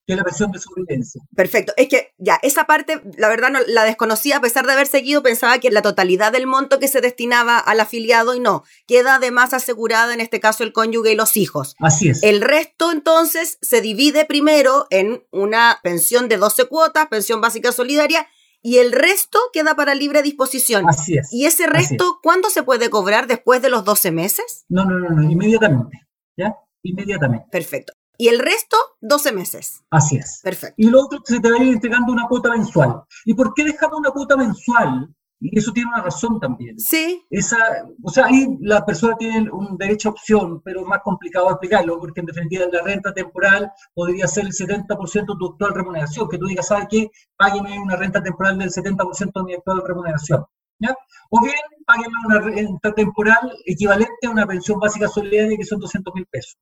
que 0.10 0.16
la 0.16 0.24
pensión 0.24 0.52
de 0.52 0.58
sobrevivencia. 0.58 1.22
Perfecto. 1.36 1.72
Es 1.78 1.88
que 1.88 2.16
ya, 2.18 2.40
esa 2.42 2.66
parte, 2.66 3.00
la 3.16 3.30
verdad, 3.30 3.52
no 3.52 3.60
la 3.68 3.84
desconocía, 3.84 4.38
a 4.38 4.42
pesar 4.42 4.66
de 4.66 4.74
haber 4.74 4.88
seguido, 4.88 5.22
pensaba 5.22 5.60
que 5.60 5.70
la 5.70 5.84
totalidad 5.84 6.32
del 6.32 6.48
monto 6.48 6.80
que 6.80 6.88
se 6.88 7.00
destinaba 7.00 7.60
al 7.60 7.80
afiliado 7.80 8.34
y 8.34 8.40
no, 8.40 8.64
queda 8.88 9.16
además 9.16 9.54
asegurada 9.54 10.12
en 10.12 10.20
este 10.20 10.40
caso 10.40 10.64
el 10.64 10.74
cónyuge 10.74 11.12
y 11.12 11.16
los 11.16 11.38
hijos. 11.38 11.76
Así 11.80 12.10
es. 12.10 12.24
El 12.24 12.42
resto, 12.42 12.92
entonces, 12.92 13.60
se 13.62 13.82
divide 13.82 14.26
primero 14.26 14.88
en 14.90 15.24
una 15.32 15.78
pensión 15.84 16.28
de 16.28 16.38
12 16.38 16.66
cuotas, 16.66 17.06
pensión 17.08 17.40
básica 17.40 17.72
solidaria, 17.72 18.26
y 18.64 18.80
el 18.80 18.92
resto 18.92 19.38
queda 19.54 19.76
para 19.76 19.94
libre 19.94 20.24
disposición. 20.24 20.90
Así 20.90 21.20
es. 21.20 21.32
¿Y 21.32 21.46
ese 21.46 21.68
resto 21.68 22.20
cuándo 22.24 22.50
se 22.50 22.64
puede 22.64 22.90
cobrar 22.90 23.28
después 23.28 23.62
de 23.62 23.70
los 23.70 23.86
12 23.86 24.10
meses? 24.10 24.66
No, 24.70 24.86
no, 24.86 24.98
no, 24.98 25.10
no, 25.10 25.32
inmediatamente. 25.32 26.08
¿Ya? 26.36 26.56
Inmediatamente. 26.82 27.46
Perfecto 27.52 27.94
y 28.20 28.28
el 28.28 28.38
resto 28.38 28.76
12 29.00 29.32
meses. 29.32 29.86
Así 29.90 30.18
es. 30.18 30.42
Perfecto. 30.44 30.76
Y 30.78 30.90
lo 30.90 31.06
otro 31.06 31.24
que 31.24 31.36
se 31.36 31.40
te 31.40 31.50
va 31.50 31.58
a 31.58 31.64
ir 31.64 31.72
entregando 31.72 32.12
una 32.12 32.28
cuota 32.28 32.50
mensual. 32.50 33.04
¿Y 33.24 33.34
por 33.34 33.54
qué 33.54 33.64
dejamos 33.64 33.98
una 33.98 34.12
cuota 34.12 34.36
mensual? 34.36 35.16
Y 35.40 35.58
eso 35.58 35.72
tiene 35.72 35.90
una 35.90 36.04
razón 36.04 36.38
también. 36.38 36.78
Sí. 36.78 37.26
Esa, 37.30 37.58
o 38.04 38.10
sea, 38.12 38.26
ahí 38.26 38.58
la 38.60 38.86
persona 38.86 39.16
tiene 39.16 39.50
un 39.50 39.78
derecho 39.78 40.10
a 40.10 40.12
opción, 40.12 40.62
pero 40.66 40.82
es 40.82 40.86
más 40.86 41.00
complicado 41.02 41.50
explicarlo, 41.50 41.98
porque 41.98 42.20
en 42.20 42.26
definitiva 42.26 42.66
la 42.70 42.84
renta 42.84 43.14
temporal 43.14 43.72
podría 43.94 44.28
ser 44.28 44.46
el 44.46 44.52
70% 44.52 45.14
de 45.14 45.40
tu 45.40 45.52
actual 45.54 45.74
remuneración, 45.74 46.28
que 46.28 46.38
tú 46.38 46.46
digas, 46.46 46.68
¿sabes 46.68 46.88
qué? 46.90 47.10
Págueme 47.38 47.80
una 47.80 47.96
renta 47.96 48.22
temporal 48.22 48.58
del 48.58 48.70
70% 48.70 49.32
de 49.34 49.44
mi 49.44 49.54
actual 49.54 49.82
remuneración. 49.88 50.44
O 51.32 51.42
bien, 51.42 51.56
páguenme 51.86 52.16
una 52.26 52.40
renta 52.40 52.94
temporal 52.94 53.52
equivalente 53.66 54.28
a 54.28 54.32
una 54.32 54.48
pensión 54.48 54.80
básica 54.80 55.08
solidaria 55.08 55.58
que 55.58 55.66
son 55.66 55.80
200 55.80 56.14
mil 56.16 56.26
pesos. 56.26 56.58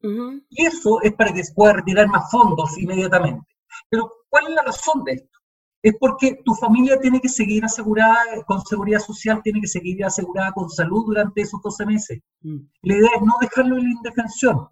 Y 0.50 0.66
eso 0.66 1.02
es 1.02 1.14
para 1.14 1.34
que 1.34 1.44
se 1.44 1.54
pueda 1.54 1.74
retirar 1.74 2.08
más 2.08 2.30
fondos 2.30 2.78
inmediatamente. 2.78 3.46
Pero, 3.90 4.12
¿cuál 4.30 4.48
es 4.48 4.56
la 4.56 4.64
razón 4.64 5.04
de 5.04 5.14
esto? 5.14 5.38
Es 5.82 5.94
porque 6.00 6.40
tu 6.44 6.54
familia 6.56 7.00
tiene 7.00 7.22
que 7.22 7.30
seguir 7.30 7.64
asegurada 7.64 8.44
con 8.46 8.62
seguridad 8.66 9.00
social, 9.00 9.42
tiene 9.44 9.62
que 9.62 9.68
seguir 9.68 10.04
asegurada 10.04 10.52
con 10.52 10.70
salud 10.70 11.06
durante 11.06 11.42
esos 11.42 11.62
12 11.62 11.86
meses. 11.86 12.20
Mm. 12.42 12.58
La 12.82 12.96
idea 12.96 13.10
es 13.16 13.22
no 13.22 13.34
dejarlo 13.40 13.78
en 13.78 13.84
la 13.84 13.92
indefensión. 13.92 14.68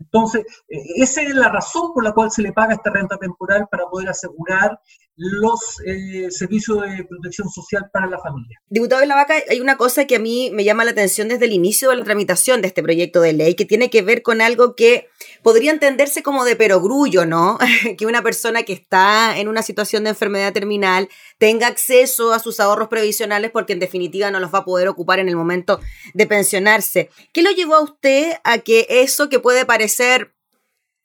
Entonces, 0.00 0.44
e, 0.68 0.78
esa 0.96 1.22
es 1.22 1.34
la 1.34 1.48
razón 1.48 1.92
por 1.94 2.04
la 2.04 2.12
cual 2.12 2.30
se 2.30 2.42
le 2.42 2.52
paga 2.52 2.74
esta 2.74 2.90
renta 2.90 3.16
temporal 3.16 3.68
para 3.70 3.86
poder 3.86 4.08
asegurar 4.08 4.78
los 5.22 5.80
eh, 5.86 6.30
servicios 6.30 6.80
de 6.80 7.04
protección 7.04 7.48
social 7.48 7.88
para 7.92 8.08
la 8.08 8.18
familia. 8.18 8.58
Diputado 8.68 9.00
de 9.00 9.06
la 9.06 9.14
Vaca, 9.14 9.34
hay 9.48 9.60
una 9.60 9.76
cosa 9.76 10.04
que 10.06 10.16
a 10.16 10.18
mí 10.18 10.50
me 10.52 10.64
llama 10.64 10.84
la 10.84 10.90
atención 10.90 11.28
desde 11.28 11.44
el 11.44 11.52
inicio 11.52 11.90
de 11.90 11.96
la 11.96 12.04
tramitación 12.04 12.60
de 12.60 12.68
este 12.68 12.82
proyecto 12.82 13.20
de 13.20 13.32
ley, 13.32 13.54
que 13.54 13.64
tiene 13.64 13.88
que 13.88 14.02
ver 14.02 14.22
con 14.22 14.40
algo 14.40 14.74
que 14.74 15.08
podría 15.42 15.70
entenderse 15.70 16.22
como 16.24 16.44
de 16.44 16.56
perogrullo, 16.56 17.24
¿no? 17.24 17.58
que 17.98 18.06
una 18.06 18.22
persona 18.22 18.64
que 18.64 18.72
está 18.72 19.38
en 19.38 19.46
una 19.46 19.62
situación 19.62 20.04
de 20.04 20.10
enfermedad 20.10 20.52
terminal 20.52 21.08
tenga 21.38 21.68
acceso 21.68 22.32
a 22.32 22.40
sus 22.40 22.58
ahorros 22.58 22.88
previsionales 22.88 23.52
porque 23.52 23.74
en 23.74 23.78
definitiva 23.80 24.30
no 24.30 24.40
los 24.40 24.52
va 24.52 24.60
a 24.60 24.64
poder 24.64 24.88
ocupar 24.88 25.20
en 25.20 25.28
el 25.28 25.36
momento 25.36 25.80
de 26.14 26.26
pensionarse. 26.26 27.10
¿Qué 27.32 27.42
lo 27.42 27.52
llevó 27.52 27.76
a 27.76 27.82
usted 27.82 28.32
a 28.42 28.58
que 28.58 28.86
eso 28.88 29.28
que 29.28 29.38
puede 29.38 29.64
parecer 29.64 30.34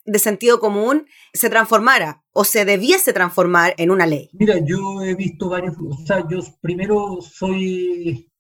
de 0.07 0.19
sentido 0.19 0.59
común 0.59 1.05
se 1.33 1.49
transformara 1.49 2.23
o 2.31 2.43
se 2.43 2.65
debiese 2.65 3.13
transformar 3.13 3.75
en 3.77 3.91
una 3.91 4.07
ley? 4.07 4.29
Mira, 4.33 4.55
yo 4.65 5.03
he 5.03 5.13
visto 5.13 5.49
varios, 5.49 5.75
o 5.77 6.05
sea, 6.05 6.25
yo 6.27 6.39
primero 6.61 7.19
soy 7.21 8.31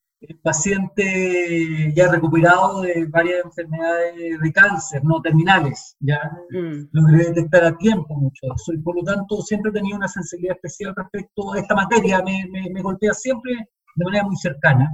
paciente 0.41 1.93
ya 1.95 2.11
recuperado 2.11 2.81
de 2.81 3.05
varias 3.05 3.45
enfermedades 3.45 4.39
de 4.41 4.51
cáncer, 4.51 5.03
no 5.03 5.21
terminales, 5.21 5.95
ya 5.99 6.19
mm. 6.49 6.89
logré 6.91 7.25
detectar 7.25 7.65
a 7.65 7.77
tiempo 7.77 8.15
mucho 8.15 8.47
eso 8.55 8.73
y 8.73 8.79
por 8.79 8.95
lo 8.95 9.03
tanto 9.03 9.41
siempre 9.41 9.69
he 9.69 9.73
tenido 9.73 9.97
una 9.97 10.07
sensibilidad 10.07 10.55
especial 10.55 10.95
respecto 10.95 11.53
a 11.53 11.59
esta 11.59 11.75
materia, 11.75 12.23
me, 12.23 12.47
me 12.71 12.81
golpea 12.81 13.13
siempre 13.13 13.53
de 13.95 14.05
manera 14.05 14.23
muy 14.23 14.37
cercana 14.37 14.89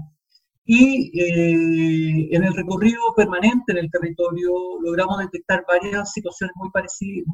y 0.65 1.19
eh, 1.19 2.35
en 2.35 2.43
el 2.43 2.53
recorrido 2.53 3.13
permanente 3.15 3.73
en 3.73 3.79
el 3.79 3.91
territorio 3.91 4.51
logramos 4.81 5.19
detectar 5.19 5.65
varias 5.67 6.11
situaciones 6.11 6.55
muy 6.55 6.69
parecidas, 6.71 7.25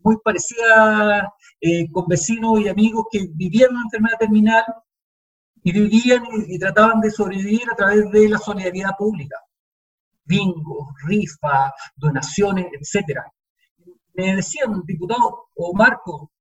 muy 0.00 0.16
parecidas 0.24 1.24
eh, 1.60 1.90
con 1.92 2.06
vecinos 2.08 2.60
y 2.60 2.68
amigos 2.68 3.06
que 3.10 3.28
vivían 3.32 3.70
una 3.70 3.82
enfermedad 3.84 4.18
terminal 4.18 4.64
y 5.62 5.72
vivían 5.72 6.24
y, 6.46 6.58
trataban 6.58 7.00
de 7.00 7.10
sobrevivir 7.10 7.62
a 7.70 7.76
través 7.76 8.10
de 8.10 8.28
la 8.28 8.38
solidaridad 8.38 8.90
pública. 8.96 9.36
Bingos, 10.24 10.88
rifas, 11.06 11.72
donaciones, 11.96 12.66
etc. 12.72 13.20
Me 14.14 14.36
decían, 14.36 14.82
diputado 14.84 15.48
o 15.54 15.74
Marco, 15.74 16.32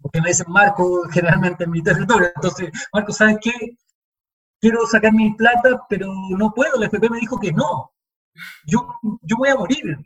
porque 0.00 0.20
me 0.20 0.28
dicen 0.28 0.46
Marco 0.50 1.02
generalmente 1.10 1.64
en 1.64 1.70
mi 1.70 1.82
territorio, 1.82 2.30
entonces, 2.34 2.70
Marco, 2.92 3.12
¿sabes 3.12 3.38
qué? 3.40 3.52
Quiero 4.60 4.86
sacar 4.86 5.12
mi 5.12 5.34
plata, 5.34 5.86
pero 5.88 6.12
no 6.36 6.52
puedo, 6.52 6.78
la 6.78 6.86
FP 6.86 7.10
me 7.10 7.20
dijo 7.20 7.38
que 7.38 7.52
no. 7.52 7.92
Yo, 8.66 8.86
yo 9.22 9.36
voy 9.36 9.48
a 9.48 9.56
morir. 9.56 9.98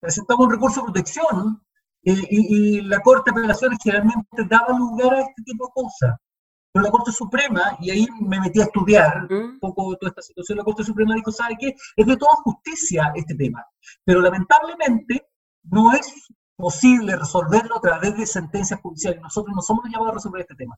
Presentamos 0.00 0.46
un 0.46 0.52
recurso 0.52 0.80
de 0.80 0.84
protección 0.84 1.62
eh, 2.04 2.26
y, 2.30 2.80
la 2.82 3.00
Corte 3.00 3.30
de 3.30 3.40
Apelaciones 3.40 3.78
generalmente 3.82 4.44
daba 4.48 4.78
lugar 4.78 5.14
a 5.14 5.20
este 5.20 5.42
tipo 5.42 5.66
de 5.66 5.72
cosas. 5.74 6.16
Pero 6.72 6.84
la 6.84 6.90
Corte 6.90 7.12
Suprema, 7.12 7.76
y 7.80 7.90
ahí 7.90 8.06
me 8.20 8.40
metí 8.40 8.60
a 8.60 8.64
estudiar 8.64 9.26
un 9.30 9.58
poco 9.58 9.96
toda 9.96 10.10
esta 10.10 10.22
situación, 10.22 10.58
la 10.58 10.64
Corte 10.64 10.84
Suprema 10.84 11.14
dijo, 11.14 11.32
¿sabe 11.32 11.56
qué? 11.58 11.74
Es 11.96 12.06
de 12.06 12.16
toda 12.16 12.36
justicia 12.44 13.12
este 13.14 13.34
tema. 13.34 13.64
Pero 14.04 14.20
lamentablemente 14.20 15.28
no 15.64 15.92
es 15.92 16.28
posible 16.56 17.16
resolverlo 17.16 17.78
a 17.78 17.80
través 17.80 18.16
de 18.16 18.26
sentencias 18.26 18.80
judiciales. 18.80 19.20
Nosotros 19.20 19.54
no 19.54 19.62
somos 19.62 19.84
llamados 19.86 20.10
a 20.10 20.14
resolver 20.14 20.42
este 20.42 20.54
tema. 20.54 20.76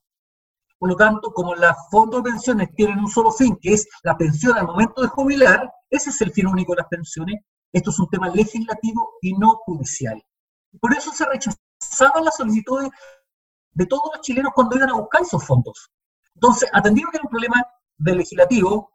Por 0.81 0.89
lo 0.89 0.97
tanto, 0.97 1.35
como 1.35 1.55
las 1.55 1.77
fondos 1.91 2.23
de 2.23 2.31
pensiones 2.31 2.75
tienen 2.75 3.01
un 3.01 3.09
solo 3.09 3.31
fin, 3.31 3.59
que 3.61 3.75
es 3.75 3.87
la 4.03 4.17
pensión 4.17 4.57
al 4.57 4.67
momento 4.67 5.03
de 5.03 5.09
jubilar, 5.09 5.71
ese 5.91 6.09
es 6.09 6.19
el 6.23 6.33
fin 6.33 6.47
único 6.47 6.73
de 6.73 6.79
las 6.79 6.89
pensiones, 6.89 7.43
esto 7.71 7.91
es 7.91 7.99
un 7.99 8.09
tema 8.09 8.31
legislativo 8.31 9.13
y 9.21 9.35
no 9.35 9.57
judicial. 9.57 10.25
Por 10.81 10.95
eso 10.95 11.13
se 11.13 11.27
rechazaban 11.27 12.25
las 12.25 12.35
solicitudes 12.35 12.89
de 13.73 13.85
todos 13.85 14.11
los 14.15 14.23
chilenos 14.23 14.53
cuando 14.55 14.75
iban 14.75 14.89
a 14.89 14.95
buscar 14.95 15.21
esos 15.21 15.45
fondos. 15.45 15.91
Entonces, 16.35 16.71
atendiendo 16.73 17.11
que 17.11 17.19
era 17.19 17.25
un 17.25 17.31
problema 17.31 17.63
del 17.99 18.17
legislativo, 18.17 18.91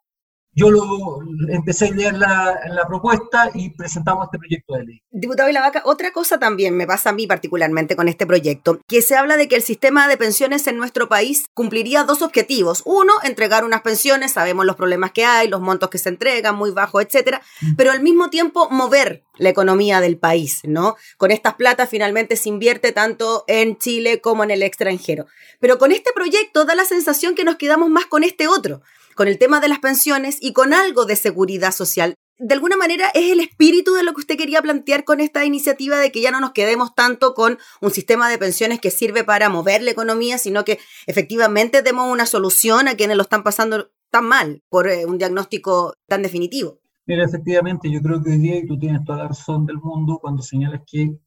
yo 0.56 0.72
lo 0.72 1.20
empecé 1.50 1.86
a 1.86 1.88
idear 1.90 2.14
la, 2.14 2.60
la, 2.70 2.88
propuesta 2.88 3.52
y 3.54 3.72
presentamos 3.72 4.26
este 4.26 4.38
proyecto 4.38 4.76
de 4.76 4.86
ley. 4.86 5.02
Diputado 5.12 5.52
Vaca, 5.52 5.82
otra 5.86 6.12
cosa 6.12 6.40
también 6.40 6.78
me 6.78 6.88
pasa 6.88 7.10
a 7.10 7.14
mí 7.14 7.28
particularmente 7.28 7.96
con 7.98 8.08
este 8.08 8.26
proyecto, 8.26 8.80
que 8.88 9.02
se 9.02 9.16
habla 9.16 9.36
de 9.36 9.50
que 9.50 9.56
el 9.56 9.62
sistema 9.62 10.08
de 10.08 10.16
pensiones 10.16 10.66
en 10.68 10.78
nuestro 10.78 11.10
país 11.10 11.48
cumpliría 11.54 12.04
dos 12.04 12.22
objetivos. 12.22 12.84
Uno, 12.86 13.14
entregar 13.24 13.66
unas 13.66 13.82
pensiones, 13.82 14.32
sabemos 14.32 14.66
los 14.66 14.78
problemas 14.78 15.12
que 15.12 15.26
hay, 15.26 15.50
los 15.50 15.60
montos 15.60 15.90
que 15.90 15.98
se 15.98 16.10
entregan, 16.10 16.56
muy 16.56 16.72
bajos, 16.72 17.04
etcétera, 17.04 17.42
mm. 17.62 17.76
pero 17.76 17.92
al 17.92 18.02
mismo 18.02 18.30
tiempo 18.30 18.70
mover 18.70 19.26
la 19.38 19.50
economía 19.50 20.00
del 20.00 20.18
país, 20.18 20.62
¿no? 20.64 20.96
Con 21.18 21.32
estas 21.32 21.56
platas 21.56 21.90
finalmente 21.90 22.38
se 22.38 22.48
invierte 22.48 22.94
tanto 22.94 23.44
en 23.48 23.78
Chile 23.78 24.22
como 24.22 24.46
en 24.46 24.52
el 24.52 24.64
extranjero. 24.64 25.26
Pero 25.60 25.78
con 25.78 25.92
este 25.92 26.12
proyecto 26.16 26.64
da 26.64 26.76
la 26.76 26.86
sensación 26.86 27.36
que 27.36 27.44
nos 27.44 27.58
quedamos 27.58 27.90
más 27.90 28.06
con 28.06 28.24
este 28.24 28.48
otro 28.48 28.82
con 29.16 29.28
el 29.28 29.40
tema 29.40 29.60
de 29.60 29.70
las 29.70 29.80
pensiones 29.80 30.38
y 30.40 30.54
con 30.54 30.74
algo 30.74 31.06
de 31.06 31.16
seguridad 31.16 31.72
social. 31.72 32.16
De 32.38 32.54
alguna 32.54 32.76
manera 32.76 33.08
es 33.14 33.32
el 33.32 33.40
espíritu 33.40 33.94
de 33.94 34.04
lo 34.04 34.14
que 34.14 34.20
usted 34.20 34.38
quería 34.38 34.62
plantear 34.62 35.06
con 35.06 35.22
esta 35.22 35.46
iniciativa 35.46 35.98
de 35.98 36.12
que 36.12 36.22
ya 36.22 36.32
no 36.32 36.42
nos 36.42 36.52
quedemos 36.52 36.94
tanto 36.94 37.34
con 37.34 37.58
un 37.82 37.92
sistema 37.92 38.30
de 38.30 38.38
pensiones 38.38 38.82
que 38.82 38.92
sirve 38.92 39.24
para 39.24 39.48
mover 39.48 39.82
la 39.82 39.92
economía, 39.92 40.38
sino 40.38 40.66
que 40.66 40.78
efectivamente 41.08 41.82
demos 41.82 42.12
una 42.12 42.26
solución 42.26 42.90
a 42.90 42.96
quienes 42.96 43.16
lo 43.16 43.24
están 43.24 43.44
pasando 43.44 43.90
tan 44.12 44.26
mal 44.26 44.64
por 44.70 44.90
eh, 44.90 45.06
un 45.06 45.18
diagnóstico 45.18 45.94
tan 46.08 46.22
definitivo. 46.22 46.82
Mira, 47.06 47.24
efectivamente, 47.24 47.90
yo 47.90 48.02
creo 48.02 48.22
que 48.22 48.32
hoy 48.32 48.38
día, 48.38 48.58
y 48.58 48.66
tú 48.66 48.78
tienes 48.78 49.04
toda 49.06 49.20
la 49.20 49.28
razón 49.30 49.66
del 49.66 49.78
mundo 49.78 50.20
cuando 50.22 50.42
señalas 50.42 50.82
que 50.86 51.18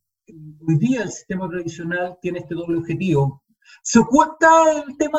hoy 0.66 0.78
día 0.78 1.02
el 1.02 1.10
sistema 1.10 1.48
tradicional 1.48 2.18
tiene 2.20 2.40
este 2.40 2.54
doble 2.54 2.78
objetivo, 2.78 3.42
se 3.82 3.98
oculta 3.98 4.48
el 4.72 4.96
tema 4.96 5.18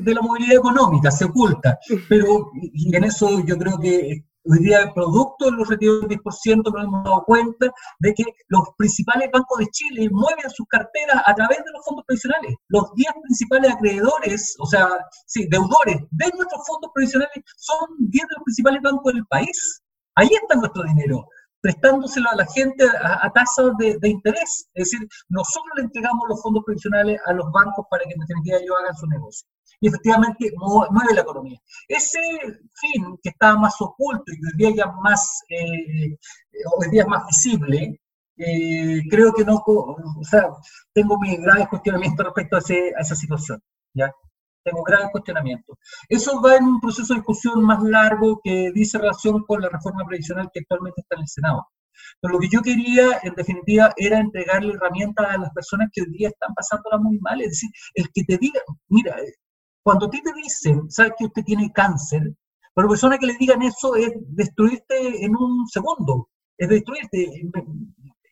de, 0.00 0.14
la 0.14 0.20
movilidad 0.22 0.56
económica, 0.56 1.10
se 1.10 1.24
oculta, 1.24 1.78
pero 2.08 2.50
y 2.54 2.94
en 2.94 3.04
eso 3.04 3.40
yo 3.44 3.56
creo 3.56 3.78
que 3.78 4.24
hoy 4.44 4.58
día 4.58 4.80
el 4.80 4.92
producto 4.92 5.46
de 5.46 5.52
los 5.52 5.68
retiros 5.68 6.00
del 6.00 6.18
10% 6.18 6.72
nos 6.72 6.84
hemos 6.84 7.04
dado 7.04 7.24
cuenta 7.24 7.70
de 8.00 8.14
que 8.14 8.24
los 8.48 8.62
principales 8.76 9.30
bancos 9.32 9.58
de 9.58 9.66
Chile 9.66 10.08
mueven 10.10 10.50
sus 10.50 10.66
carteras 10.68 11.22
a 11.24 11.34
través 11.34 11.58
de 11.58 11.72
los 11.72 11.84
fondos 11.84 12.04
previsionales. 12.06 12.54
Los 12.68 12.92
10 12.94 13.12
principales 13.22 13.72
acreedores, 13.72 14.56
o 14.58 14.66
sea, 14.66 14.88
sí, 15.26 15.46
deudores 15.48 15.96
de 16.10 16.30
nuestros 16.34 16.66
fondos 16.66 16.90
previsionales 16.94 17.44
son 17.56 17.88
10 17.98 18.10
de 18.10 18.34
los 18.36 18.44
principales 18.44 18.82
bancos 18.82 19.12
del 19.12 19.26
país. 19.26 19.82
Ahí 20.14 20.28
está 20.28 20.56
nuestro 20.56 20.82
dinero 20.84 21.24
prestándoselo 21.62 22.28
a 22.28 22.36
la 22.36 22.46
gente 22.46 22.84
a, 22.84 23.30
tasas 23.32 23.70
de, 23.78 24.08
interés. 24.08 24.68
Es 24.74 24.90
decir, 24.90 25.08
nosotros 25.28 25.72
le 25.76 25.84
entregamos 25.84 26.28
los 26.28 26.42
fondos 26.42 26.64
previsionales 26.66 27.20
a 27.24 27.32
los 27.32 27.50
bancos 27.52 27.86
para 27.88 28.04
que 28.04 28.12
en 28.12 28.20
definitiva 28.20 28.58
ellos 28.58 28.76
hagan 28.80 28.96
su 28.96 29.06
negocio. 29.06 29.48
Y 29.80 29.88
efectivamente 29.88 30.52
mueve 30.58 31.14
la 31.14 31.22
economía. 31.22 31.58
Ese 31.88 32.20
fin 32.74 33.18
que 33.22 33.30
estaba 33.30 33.56
más 33.58 33.74
oculto 33.80 34.24
y 34.26 34.44
hoy 34.44 34.52
día 34.56 34.84
ya 34.84 34.92
más, 35.02 35.42
eh, 35.48 36.16
hoy 36.78 36.90
día 36.90 37.02
es 37.02 37.08
más 37.08 37.26
visible, 37.26 38.00
eh, 38.36 39.00
creo 39.08 39.32
que 39.32 39.44
no, 39.44 39.62
o 39.64 40.24
sea, 40.24 40.48
tengo 40.92 41.18
mis 41.20 41.40
graves 41.40 41.68
cuestionamientos 41.68 42.26
respecto 42.26 42.56
a, 42.56 42.58
ese, 42.58 42.92
a 42.96 43.00
esa 43.00 43.14
situación. 43.14 43.62
¿ya? 43.94 44.12
Tengo 44.62 44.82
graves 44.82 45.08
cuestionamientos. 45.12 45.76
Eso 46.08 46.40
va 46.40 46.56
en 46.56 46.64
un 46.64 46.80
proceso 46.80 47.14
de 47.14 47.20
discusión 47.20 47.62
más 47.64 47.82
largo 47.82 48.40
que 48.42 48.70
dice 48.72 48.98
relación 48.98 49.44
con 49.44 49.60
la 49.60 49.68
reforma 49.68 50.04
previsional 50.06 50.50
que 50.52 50.60
actualmente 50.60 51.00
está 51.00 51.16
en 51.16 51.22
el 51.22 51.28
Senado. 51.28 51.66
Pero 52.20 52.34
lo 52.34 52.40
que 52.40 52.48
yo 52.48 52.60
quería, 52.62 53.20
en 53.22 53.34
definitiva, 53.34 53.92
era 53.96 54.18
entregarle 54.18 54.74
herramientas 54.74 55.26
a 55.28 55.38
las 55.38 55.50
personas 55.52 55.88
que 55.92 56.02
hoy 56.02 56.10
día 56.10 56.28
están 56.28 56.54
pasándola 56.54 56.98
muy 56.98 57.18
mal. 57.18 57.40
Es 57.40 57.50
decir, 57.50 57.70
el 57.94 58.10
que 58.12 58.24
te 58.24 58.38
diga, 58.38 58.60
mira, 58.88 59.16
cuando 59.82 60.06
a 60.06 60.10
ti 60.10 60.22
te 60.22 60.32
dicen, 60.32 60.90
sabes 60.90 61.12
que 61.18 61.26
usted 61.26 61.42
tiene 61.42 61.72
cáncer, 61.72 62.34
pero 62.74 62.88
persona 62.88 63.18
que 63.18 63.26
le 63.26 63.36
digan 63.38 63.62
eso 63.62 63.94
es 63.96 64.12
destruirte 64.28 65.24
en 65.24 65.36
un 65.36 65.66
segundo, 65.68 66.28
es 66.56 66.68
destruirte. 66.68 67.50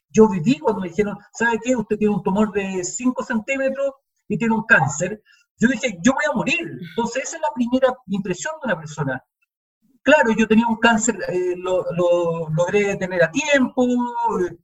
Yo 0.09 0.29
viví 0.29 0.59
cuando 0.59 0.81
me 0.81 0.89
dijeron, 0.89 1.17
¿sabe 1.33 1.59
qué? 1.63 1.77
Usted 1.77 1.97
tiene 1.97 2.15
un 2.15 2.23
tumor 2.23 2.53
de 2.53 2.83
5 2.83 3.23
centímetros 3.23 3.93
y 4.29 4.39
tiene 4.39 4.55
un 4.55 4.65
cáncer 4.65 5.23
yo 5.61 5.69
dije, 5.69 5.99
yo 6.03 6.13
voy 6.13 6.25
a 6.29 6.37
morir. 6.37 6.79
Entonces, 6.91 7.25
esa 7.25 7.37
es 7.37 7.43
la 7.43 7.55
primera 7.55 7.95
impresión 8.09 8.55
de 8.61 8.73
una 8.73 8.81
persona. 8.81 9.23
Claro, 10.03 10.33
yo 10.37 10.49
tenía 10.49 10.67
un 10.67 10.77
cáncer, 10.77 11.19
eh, 11.29 11.55
lo, 11.57 11.85
logré 12.51 12.97
tener 12.97 13.23
a 13.23 13.31
tiempo, 13.31 13.87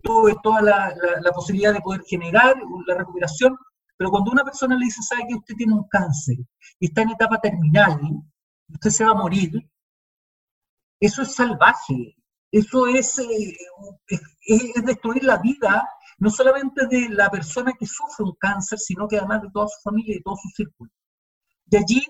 tuve 0.02 0.34
toda 0.42 0.62
la, 0.62 0.94
la, 1.20 1.30
posibilidad 1.32 1.74
de 1.74 1.82
poder 1.82 2.00
generar 2.06 2.56
la 2.86 2.94
recuperación, 2.94 3.54
pero 3.98 4.10
cuando 4.10 4.30
una 4.30 4.44
persona 4.44 4.76
le 4.76 4.86
dice, 4.86 5.02
sabe 5.02 5.26
que 5.28 5.34
usted 5.34 5.54
tiene 5.54 5.74
un 5.74 5.86
cáncer 5.88 6.36
y 6.80 6.86
está 6.86 7.02
en 7.02 7.10
etapa 7.10 7.38
terminal, 7.38 8.00
usted 8.72 8.90
se 8.90 9.04
va 9.04 9.10
a 9.10 9.14
morir, 9.14 9.52
eso 11.00 11.20
es 11.20 11.34
salvaje, 11.34 12.16
eso 12.58 12.86
es, 12.86 13.18
eh, 13.18 13.56
es 14.46 14.84
destruir 14.84 15.24
la 15.24 15.38
vida 15.38 15.88
no 16.18 16.30
solamente 16.30 16.86
de 16.86 17.08
la 17.10 17.30
persona 17.30 17.72
que 17.78 17.86
sufre 17.86 18.24
un 18.24 18.34
cáncer, 18.38 18.78
sino 18.78 19.06
que 19.06 19.18
además 19.18 19.42
de 19.42 19.50
toda 19.50 19.68
su 19.68 19.80
familia 19.82 20.16
y 20.16 20.22
todo 20.22 20.36
su 20.36 20.48
círculo. 20.48 20.90
De 21.66 21.78
allí 21.78 22.06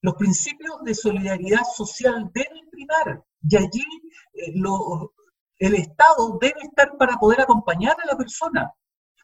los 0.00 0.14
principios 0.14 0.82
de 0.82 0.94
solidaridad 0.94 1.62
social 1.74 2.30
deben 2.32 2.68
primar. 2.70 3.24
De 3.40 3.58
allí 3.58 3.84
eh, 4.34 4.54
el 5.58 5.74
Estado 5.74 6.38
debe 6.40 6.60
estar 6.62 6.96
para 6.98 7.16
poder 7.16 7.40
acompañar 7.40 7.96
a 8.02 8.06
la 8.06 8.16
persona. 8.16 8.72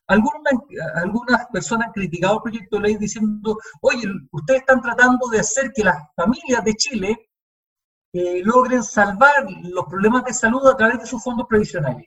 Algunas 0.07 1.47
personas 1.53 1.87
han 1.87 1.93
criticado 1.93 2.37
el 2.37 2.43
proyecto 2.43 2.77
de 2.77 2.83
ley 2.83 2.97
diciendo, 2.97 3.57
oye, 3.81 4.09
ustedes 4.33 4.61
están 4.61 4.83
tratando 4.83 5.29
de 5.29 5.39
hacer 5.39 5.71
que 5.73 5.85
las 5.85 5.97
familias 6.17 6.65
de 6.65 6.75
Chile 6.75 7.30
eh, 8.13 8.43
logren 8.45 8.83
salvar 8.83 9.47
los 9.63 9.87
problemas 9.87 10.25
de 10.25 10.35
salud 10.35 10.67
a 10.67 10.77
través 10.77 11.01
de 11.01 11.07
sus 11.07 11.23
fondos 11.23 11.47
previsionales. 11.49 12.07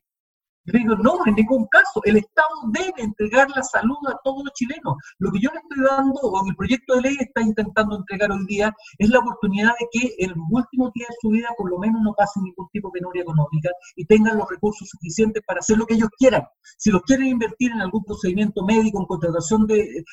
Yo 0.66 0.80
digo, 0.80 0.96
no, 0.96 1.20
en 1.26 1.36
ningún 1.36 1.68
caso. 1.68 2.02
El 2.06 2.18
Estado 2.18 2.48
debe 2.72 3.04
entregar 3.04 3.50
la 3.56 3.64
salud 3.64 3.98
a 4.08 4.18
todos 4.24 4.44
los 4.46 4.54
chilenos. 4.54 4.96
Lo 5.20 5.32
que 5.32 5.40
yo 5.40 5.50
le 5.52 5.60
estoy 5.60 5.84
dando, 5.84 6.20
o 6.22 6.48
el 6.48 6.56
proyecto 6.56 6.96
de 6.96 7.02
ley 7.02 7.18
está 7.20 7.42
intentando 7.42 7.98
entregar 7.98 8.32
hoy 8.32 8.46
día, 8.48 8.74
es 8.98 9.10
la 9.10 9.20
oportunidad 9.20 9.74
de 9.80 9.88
que 9.92 10.16
en 10.20 10.30
los 10.30 10.48
últimos 10.50 10.92
días 10.94 11.10
de 11.10 11.16
su 11.22 11.30
vida 11.30 11.50
por 11.58 11.70
lo 11.70 11.78
menos 11.80 12.02
no 12.02 12.14
pasen 12.14 12.44
ningún 12.44 12.68
tipo 12.72 12.90
de 12.90 13.00
penuria 13.00 13.24
económica 13.24 13.70
y 13.96 14.06
tengan 14.06 14.38
los 14.38 14.50
recursos 14.50 14.88
suficientes 14.88 15.44
para 15.46 15.60
hacer 15.60 15.78
lo 15.78 15.86
que 15.86 15.96
ellos 15.96 16.10
quieran. 16.18 16.44
Si 16.78 16.92
los 16.92 17.02
quieren 17.02 17.28
invertir 17.28 17.72
en 17.72 17.82
algún 17.82 18.04
procedimiento 18.06 18.64
médico, 18.64 19.00
en 19.00 19.06
contratación 19.06 19.68
de, 19.68 20.06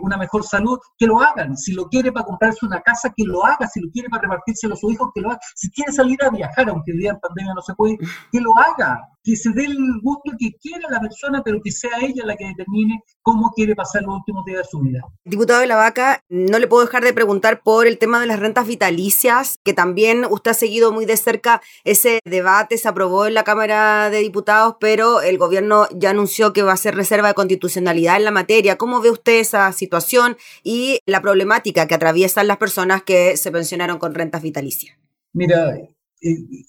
una 0.00 0.16
mejor 0.16 0.44
salud, 0.44 0.78
que 0.96 1.06
lo 1.06 1.20
hagan. 1.20 1.56
Si 1.56 1.72
lo 1.72 1.88
quiere 1.88 2.12
para 2.12 2.24
comprarse 2.24 2.64
una 2.64 2.80
casa, 2.80 3.12
que 3.16 3.24
lo 3.24 3.44
haga. 3.44 3.66
Si 3.66 3.80
lo 3.80 3.90
quiere 3.90 4.08
para 4.08 4.22
repartirse 4.22 4.66
a 4.66 4.76
sus 4.76 4.92
hijos, 4.92 5.10
que 5.14 5.20
lo 5.20 5.30
haga. 5.30 5.40
Si 5.56 5.70
quiere 5.70 5.92
salir 5.92 6.22
a 6.24 6.30
viajar, 6.30 6.68
aunque 6.68 6.92
el 6.92 6.98
día 6.98 7.10
en 7.10 7.20
pandemia 7.20 7.54
no 7.54 7.62
se 7.62 7.74
puede, 7.74 7.98
que 8.30 8.40
lo 8.40 8.56
haga 8.56 9.08
que 9.22 9.36
se 9.36 9.50
dé 9.50 9.64
el 9.64 9.76
gusto 10.02 10.32
que 10.38 10.52
quiera 10.60 10.88
la 10.90 11.00
persona, 11.00 11.42
pero 11.44 11.60
que 11.62 11.70
sea 11.70 11.90
ella 12.00 12.24
la 12.24 12.36
que 12.36 12.46
determine 12.46 13.02
cómo 13.22 13.50
quiere 13.54 13.74
pasar 13.74 14.02
los 14.02 14.16
últimos 14.16 14.44
días 14.44 14.58
de 14.58 14.64
su 14.64 14.80
vida. 14.80 15.00
Diputado 15.24 15.60
de 15.60 15.66
la 15.66 15.76
Vaca, 15.76 16.20
no 16.28 16.58
le 16.58 16.66
puedo 16.66 16.84
dejar 16.84 17.04
de 17.04 17.12
preguntar 17.12 17.62
por 17.62 17.86
el 17.86 17.98
tema 17.98 18.20
de 18.20 18.26
las 18.26 18.40
rentas 18.40 18.66
vitalicias, 18.66 19.58
que 19.64 19.72
también 19.72 20.26
usted 20.28 20.50
ha 20.50 20.54
seguido 20.54 20.92
muy 20.92 21.06
de 21.06 21.16
cerca 21.16 21.62
ese 21.84 22.20
debate, 22.24 22.78
se 22.78 22.88
aprobó 22.88 23.26
en 23.26 23.34
la 23.34 23.44
Cámara 23.44 24.10
de 24.10 24.18
Diputados, 24.18 24.76
pero 24.80 25.22
el 25.22 25.38
gobierno 25.38 25.86
ya 25.94 26.10
anunció 26.10 26.52
que 26.52 26.62
va 26.62 26.72
a 26.72 26.76
ser 26.76 26.94
reserva 26.94 27.28
de 27.28 27.34
constitucionalidad 27.34 28.16
en 28.16 28.24
la 28.24 28.30
materia. 28.30 28.76
¿Cómo 28.76 29.00
ve 29.00 29.10
usted 29.10 29.38
esa 29.38 29.70
situación 29.72 30.36
y 30.62 30.98
la 31.06 31.22
problemática 31.22 31.86
que 31.86 31.94
atraviesan 31.94 32.48
las 32.48 32.56
personas 32.56 33.02
que 33.02 33.36
se 33.36 33.52
pensionaron 33.52 33.98
con 33.98 34.14
rentas 34.14 34.42
vitalicias? 34.42 34.96
Mira, 35.32 35.78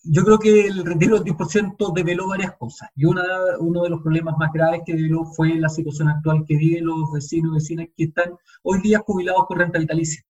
yo 0.03 0.23
creo 0.23 0.39
que 0.39 0.67
el 0.67 0.83
retiro 0.83 1.19
del 1.19 1.35
10% 1.35 1.93
develó 1.93 2.27
varias 2.27 2.55
cosas. 2.57 2.89
Y 2.95 3.05
una, 3.05 3.23
uno 3.59 3.83
de 3.83 3.89
los 3.89 4.01
problemas 4.01 4.35
más 4.37 4.51
graves 4.51 4.81
que 4.85 4.95
develó 4.95 5.25
fue 5.25 5.55
la 5.55 5.69
situación 5.69 6.09
actual 6.09 6.43
que 6.47 6.57
viven 6.57 6.85
los 6.85 7.11
vecinos 7.11 7.51
y 7.51 7.55
vecinas 7.55 7.87
que 7.95 8.05
están 8.05 8.35
hoy 8.63 8.81
día 8.81 8.99
jubilados 9.05 9.45
por 9.47 9.59
renta 9.59 9.79
vitalicia. 9.79 10.23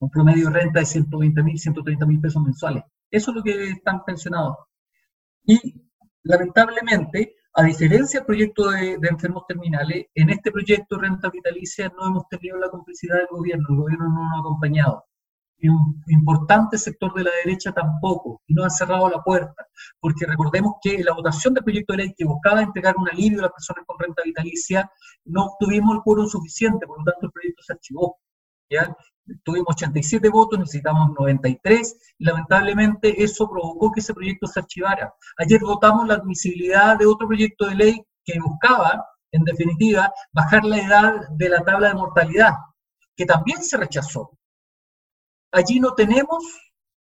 Un 0.00 0.10
promedio 0.10 0.46
de 0.46 0.60
renta 0.60 0.80
de 0.80 0.86
120 0.86 1.42
mil, 1.42 1.58
130 1.58 2.06
mil 2.06 2.20
pesos 2.20 2.42
mensuales. 2.42 2.84
Eso 3.10 3.30
es 3.30 3.36
lo 3.36 3.42
que 3.42 3.70
están 3.70 4.04
pensionados. 4.04 4.56
Y 5.44 5.74
lamentablemente, 6.22 7.34
a 7.54 7.64
diferencia 7.64 8.20
del 8.20 8.26
proyecto 8.26 8.70
de, 8.70 8.98
de, 8.98 9.08
enfermos 9.08 9.44
terminales, 9.46 10.06
en 10.14 10.30
este 10.30 10.50
proyecto 10.52 10.96
de 10.96 11.02
renta 11.02 11.30
vitalicia 11.30 11.92
no 11.96 12.06
hemos 12.06 12.28
tenido 12.28 12.56
la 12.58 12.70
complicidad 12.70 13.16
del 13.16 13.26
gobierno, 13.30 13.66
el 13.70 13.76
gobierno 13.76 14.08
no 14.08 14.24
nos 14.24 14.36
ha 14.36 14.40
acompañado 14.40 15.07
un 15.66 16.04
importante 16.06 16.78
sector 16.78 17.12
de 17.14 17.24
la 17.24 17.30
derecha 17.44 17.72
tampoco, 17.72 18.42
y 18.46 18.54
no 18.54 18.64
ha 18.64 18.70
cerrado 18.70 19.08
la 19.08 19.20
puerta, 19.22 19.66
porque 19.98 20.24
recordemos 20.26 20.74
que 20.80 21.02
la 21.02 21.14
votación 21.14 21.54
del 21.54 21.64
proyecto 21.64 21.94
de 21.94 21.98
ley 21.98 22.14
que 22.16 22.24
buscaba 22.24 22.62
entregar 22.62 22.94
un 22.96 23.08
alivio 23.08 23.40
a 23.40 23.42
las 23.42 23.52
personas 23.52 23.84
con 23.86 23.98
renta 23.98 24.22
vitalicia, 24.24 24.88
no 25.24 25.46
obtuvimos 25.46 25.96
el 25.96 26.02
quórum 26.02 26.28
suficiente, 26.28 26.86
por 26.86 26.98
lo 26.98 27.04
tanto 27.04 27.26
el 27.26 27.32
proyecto 27.32 27.62
se 27.64 27.72
archivó. 27.72 28.18
¿ya? 28.70 28.96
Tuvimos 29.42 29.68
87 29.70 30.28
votos, 30.28 30.60
necesitamos 30.60 31.10
93, 31.18 32.14
y 32.18 32.24
lamentablemente 32.24 33.22
eso 33.22 33.50
provocó 33.50 33.90
que 33.90 34.00
ese 34.00 34.14
proyecto 34.14 34.46
se 34.46 34.60
archivara. 34.60 35.12
Ayer 35.38 35.60
votamos 35.60 36.06
la 36.06 36.14
admisibilidad 36.14 36.96
de 36.96 37.06
otro 37.06 37.26
proyecto 37.26 37.66
de 37.66 37.74
ley 37.74 38.02
que 38.24 38.38
buscaba, 38.38 39.04
en 39.32 39.42
definitiva, 39.42 40.12
bajar 40.32 40.64
la 40.64 40.78
edad 40.78 41.28
de 41.36 41.48
la 41.48 41.64
tabla 41.64 41.88
de 41.88 41.94
mortalidad, 41.94 42.54
que 43.16 43.26
también 43.26 43.62
se 43.62 43.76
rechazó 43.76 44.38
allí 45.52 45.80
no 45.80 45.94
tenemos 45.94 46.44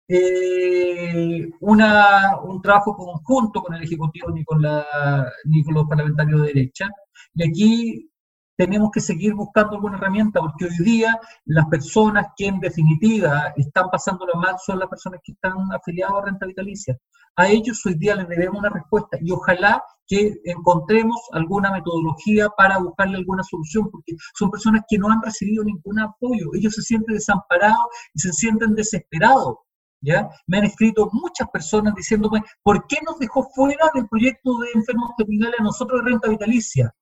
eh, 0.07 1.49
una, 1.59 2.39
un 2.41 2.61
trabajo 2.61 2.95
conjunto 2.95 3.61
con 3.61 3.75
el 3.75 3.83
Ejecutivo 3.83 4.31
ni 4.31 4.43
con, 4.43 4.61
la, 4.61 5.31
ni 5.45 5.63
con 5.63 5.73
los 5.73 5.87
parlamentarios 5.87 6.41
de 6.41 6.47
derecha. 6.47 6.89
Y 7.33 7.49
aquí 7.49 8.09
tenemos 8.57 8.89
que 8.91 8.99
seguir 8.99 9.35
buscando 9.35 9.75
alguna 9.75 9.97
herramienta, 9.97 10.41
porque 10.41 10.65
hoy 10.65 10.77
día 10.83 11.19
las 11.45 11.67
personas 11.67 12.27
que 12.35 12.47
en 12.47 12.59
definitiva 12.59 13.53
están 13.55 13.89
pasando 13.91 14.25
lo 14.25 14.39
mal 14.39 14.55
son 14.65 14.79
las 14.79 14.89
personas 14.89 15.21
que 15.23 15.33
están 15.33 15.53
afiliadas 15.71 16.15
a 16.15 16.25
renta 16.25 16.45
vitalicia. 16.47 16.97
A 17.35 17.47
ellos 17.47 17.85
hoy 17.85 17.93
día 17.93 18.15
les 18.15 18.27
debemos 18.27 18.57
una 18.57 18.69
respuesta 18.69 19.17
y 19.21 19.31
ojalá 19.31 19.83
que 20.07 20.41
encontremos 20.45 21.17
alguna 21.33 21.71
metodología 21.71 22.49
para 22.49 22.79
buscarle 22.79 23.17
alguna 23.17 23.43
solución, 23.43 23.91
porque 23.91 24.15
son 24.33 24.49
personas 24.49 24.81
que 24.89 24.97
no 24.97 25.09
han 25.09 25.21
recibido 25.21 25.63
ningún 25.63 25.99
apoyo, 25.99 26.49
ellos 26.55 26.73
se 26.73 26.81
sienten 26.81 27.13
desamparados 27.13 27.85
y 28.15 28.19
se 28.19 28.33
sienten 28.33 28.73
desesperados. 28.73 29.57
¿Ya? 29.99 30.29
Me 30.45 30.59
han 30.59 30.65
escrito 30.65 31.09
muchas 31.11 31.49
personas 31.49 31.95
diciéndome, 31.95 32.43
¿por 32.61 32.85
qué 32.85 32.97
nos 33.03 33.17
dejó 33.17 33.49
fuera 33.55 33.89
del 33.95 34.07
proyecto 34.07 34.59
de 34.59 34.69
enfermos 34.75 35.09
terminales 35.17 35.59
a 35.59 35.63
nosotros 35.63 36.03
de 36.03 36.11
renta 36.11 36.29
vitalicia? 36.29 36.93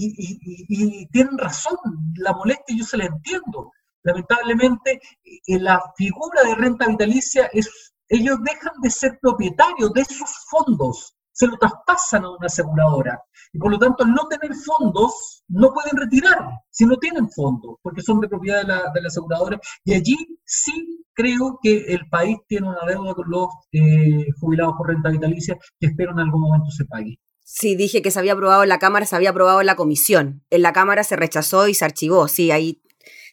Y, 0.00 1.06
tienen 1.08 1.36
razón, 1.36 1.76
la 2.16 2.32
molestia 2.32 2.76
yo 2.76 2.84
se 2.84 2.96
la 2.96 3.06
entiendo. 3.06 3.72
Lamentablemente, 4.04 5.00
eh, 5.24 5.58
la 5.58 5.82
figura 5.96 6.44
de 6.44 6.54
renta 6.54 6.86
vitalicia 6.86 7.50
es, 7.52 7.92
ellos 8.08 8.38
dejan 8.42 8.74
de 8.80 8.90
ser 8.90 9.18
propietarios 9.20 9.92
de 9.92 10.04
sus 10.04 10.30
fondos 10.48 11.18
se 11.38 11.46
lo 11.46 11.56
traspasan 11.56 12.24
a 12.24 12.30
una 12.30 12.46
aseguradora. 12.46 13.22
Y 13.52 13.58
por 13.58 13.70
lo 13.70 13.78
tanto, 13.78 14.02
al 14.02 14.10
no 14.10 14.26
tener 14.26 14.52
fondos, 14.56 15.44
no 15.46 15.72
pueden 15.72 15.96
retirar 15.96 16.50
si 16.68 16.84
no 16.84 16.96
tienen 16.96 17.30
fondos, 17.30 17.76
porque 17.80 18.02
son 18.02 18.20
de 18.20 18.28
propiedad 18.28 18.62
de 18.62 18.66
la, 18.66 18.90
de 18.92 19.00
la 19.00 19.06
aseguradora. 19.06 19.60
Y 19.84 19.94
allí 19.94 20.16
sí 20.44 21.04
creo 21.14 21.58
que 21.62 21.84
el 21.94 22.08
país 22.08 22.38
tiene 22.48 22.68
una 22.68 22.84
deuda 22.84 23.14
con 23.14 23.30
los 23.30 23.48
eh, 23.70 24.26
jubilados 24.40 24.74
por 24.76 24.88
renta 24.88 25.10
vitalicia 25.10 25.56
que 25.78 25.86
espero 25.86 26.10
en 26.10 26.18
algún 26.18 26.40
momento 26.40 26.70
se 26.72 26.84
pague. 26.86 27.20
Sí, 27.50 27.76
dije 27.76 28.02
que 28.02 28.10
se 28.10 28.18
había 28.18 28.34
aprobado 28.34 28.62
en 28.62 28.68
la 28.68 28.78
Cámara, 28.78 29.06
se 29.06 29.16
había 29.16 29.30
aprobado 29.30 29.60
en 29.60 29.66
la 29.66 29.74
Comisión. 29.74 30.44
En 30.50 30.60
la 30.60 30.74
Cámara 30.74 31.02
se 31.02 31.16
rechazó 31.16 31.66
y 31.66 31.72
se 31.72 31.86
archivó. 31.86 32.28
Sí, 32.28 32.50
ahí 32.50 32.82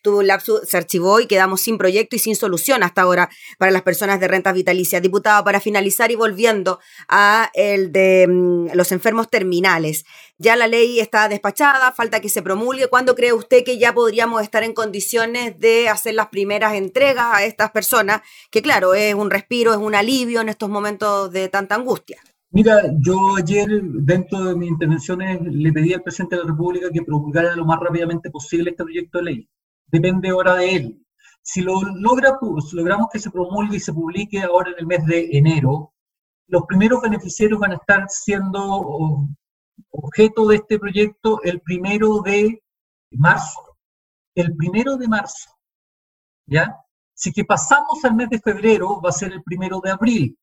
tuvo 0.02 0.20
un 0.20 0.28
lapso, 0.28 0.62
se 0.66 0.78
archivó 0.78 1.20
y 1.20 1.28
quedamos 1.28 1.60
sin 1.60 1.78
proyecto 1.78 2.16
y 2.16 2.20
sin 2.20 2.38
solución 2.38 2.82
hasta 2.82 3.02
ahora 3.02 3.30
para 3.58 3.74
las 3.74 3.82
personas 3.82 4.22
de 4.22 4.30
rentas 4.30 4.54
vitalicias. 4.54 5.02
Diputado, 5.02 5.44
para 5.44 5.60
finalizar 5.60 6.12
y 6.12 6.16
volviendo 6.16 6.80
a 7.10 7.52
el 7.56 7.92
de 7.92 8.26
mm, 8.30 8.68
los 8.74 8.94
enfermos 8.94 9.30
terminales. 9.30 10.06
Ya 10.38 10.56
la 10.56 10.68
ley 10.68 11.02
está 11.02 11.28
despachada, 11.28 11.92
falta 11.92 12.22
que 12.22 12.30
se 12.30 12.42
promulgue. 12.42 12.88
¿Cuándo 12.88 13.16
cree 13.16 13.34
usted 13.34 13.66
que 13.66 13.78
ya 13.78 13.94
podríamos 13.94 14.42
estar 14.42 14.64
en 14.64 14.74
condiciones 14.74 15.60
de 15.60 15.90
hacer 15.90 16.14
las 16.14 16.28
primeras 16.28 16.76
entregas 16.76 17.28
a 17.34 17.44
estas 17.44 17.72
personas? 17.72 18.22
Que 18.50 18.62
claro, 18.62 18.94
es 18.94 19.14
un 19.14 19.30
respiro, 19.30 19.74
es 19.74 19.78
un 19.78 19.94
alivio 19.94 20.40
en 20.40 20.48
estos 20.48 20.70
momentos 20.70 21.34
de 21.34 21.50
tanta 21.50 21.76
angustia. 21.76 22.22
Mira, 22.52 22.84
yo 23.00 23.36
ayer, 23.36 23.68
dentro 23.84 24.46
de 24.46 24.56
mis 24.56 24.70
intervenciones, 24.70 25.42
le 25.42 25.74
pedí 25.74 25.94
al 25.94 26.04
presidente 26.04 26.36
de 26.36 26.44
la 26.44 26.50
República 26.50 26.90
que 26.92 27.04
promulgara 27.04 27.56
lo 27.56 27.66
más 27.66 27.80
rápidamente 27.80 28.30
posible 28.32 28.72
este 28.72 28.84
proyecto 28.84 29.18
de 29.18 29.24
ley 29.24 29.50
depende 29.88 30.30
ahora 30.30 30.56
de 30.56 30.76
él. 30.76 31.06
Si 31.42 31.62
lo 31.62 31.82
logra, 31.82 32.38
pues, 32.40 32.74
logramos 32.74 33.08
que 33.12 33.20
se 33.20 33.30
promulgue 33.30 33.78
y 33.78 33.80
se 33.80 33.94
publique 33.94 34.42
ahora 34.42 34.72
en 34.72 34.80
el 34.80 34.88
mes 34.88 35.06
de 35.06 35.30
enero, 35.32 35.94
los 36.48 36.64
primeros 36.64 37.02
beneficiarios 37.02 37.60
van 37.60 37.74
a 37.74 37.76
estar 37.76 38.06
siendo 38.10 39.28
objeto 39.92 40.48
de 40.48 40.58
este 40.58 40.80
proyecto 40.80 41.42
el 41.44 41.62
primero 41.62 42.22
de 42.22 42.64
marzo. 43.12 43.78
El 44.36 44.56
primero 44.56 44.98
de 44.98 45.08
marzo. 45.08 45.50
¿Ya? 46.48 46.76
Si 47.14 47.32
que 47.32 47.46
pasamos 47.46 48.04
al 48.04 48.16
mes 48.16 48.30
de 48.30 48.40
febrero, 48.40 49.02
va 49.02 49.10
a 49.10 49.14
ser 49.14 49.32
el 49.32 49.44
primero 49.44 49.80
de 49.84 49.92
abril. 49.92 50.38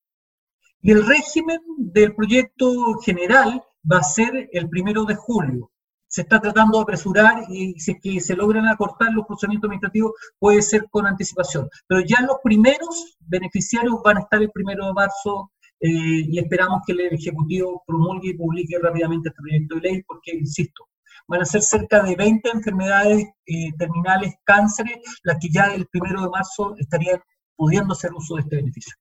Y 0.82 0.90
el 0.90 1.06
régimen 1.06 1.60
del 1.78 2.14
proyecto 2.14 2.98
general 3.04 3.62
va 3.90 3.98
a 3.98 4.02
ser 4.02 4.48
el 4.52 4.68
primero 4.68 5.04
de 5.04 5.14
julio 5.14 5.72
se 6.12 6.20
está 6.20 6.38
tratando 6.38 6.76
de 6.76 6.82
apresurar 6.82 7.44
y 7.48 7.72
si 7.80 7.92
es 7.92 7.98
que 8.02 8.20
se 8.20 8.36
logran 8.36 8.66
acortar 8.66 9.10
los 9.14 9.24
procedimientos 9.24 9.68
administrativos 9.68 10.12
puede 10.38 10.60
ser 10.60 10.86
con 10.90 11.06
anticipación. 11.06 11.70
Pero 11.86 12.02
ya 12.02 12.20
los 12.20 12.36
primeros 12.44 13.16
beneficiarios 13.20 13.94
van 14.04 14.18
a 14.18 14.20
estar 14.20 14.42
el 14.42 14.50
primero 14.50 14.86
de 14.86 14.92
marzo 14.92 15.52
eh, 15.80 15.88
y 15.88 16.38
esperamos 16.38 16.82
que 16.86 16.92
el 16.92 17.00
Ejecutivo 17.14 17.82
promulgue 17.86 18.28
y 18.28 18.34
publique 18.34 18.78
rápidamente 18.78 19.30
este 19.30 19.40
proyecto 19.40 19.76
de 19.76 19.80
ley 19.80 20.02
porque, 20.02 20.36
insisto, 20.36 20.86
van 21.28 21.40
a 21.40 21.46
ser 21.46 21.62
cerca 21.62 22.02
de 22.02 22.14
20 22.14 22.46
enfermedades 22.50 23.24
eh, 23.46 23.72
terminales, 23.78 24.34
cánceres, 24.44 24.98
las 25.22 25.38
que 25.40 25.48
ya 25.48 25.74
el 25.74 25.86
primero 25.86 26.20
de 26.20 26.28
marzo 26.28 26.74
estarían 26.76 27.22
pudiendo 27.56 27.94
hacer 27.94 28.12
uso 28.12 28.34
de 28.34 28.42
este 28.42 28.56
beneficio. 28.56 28.94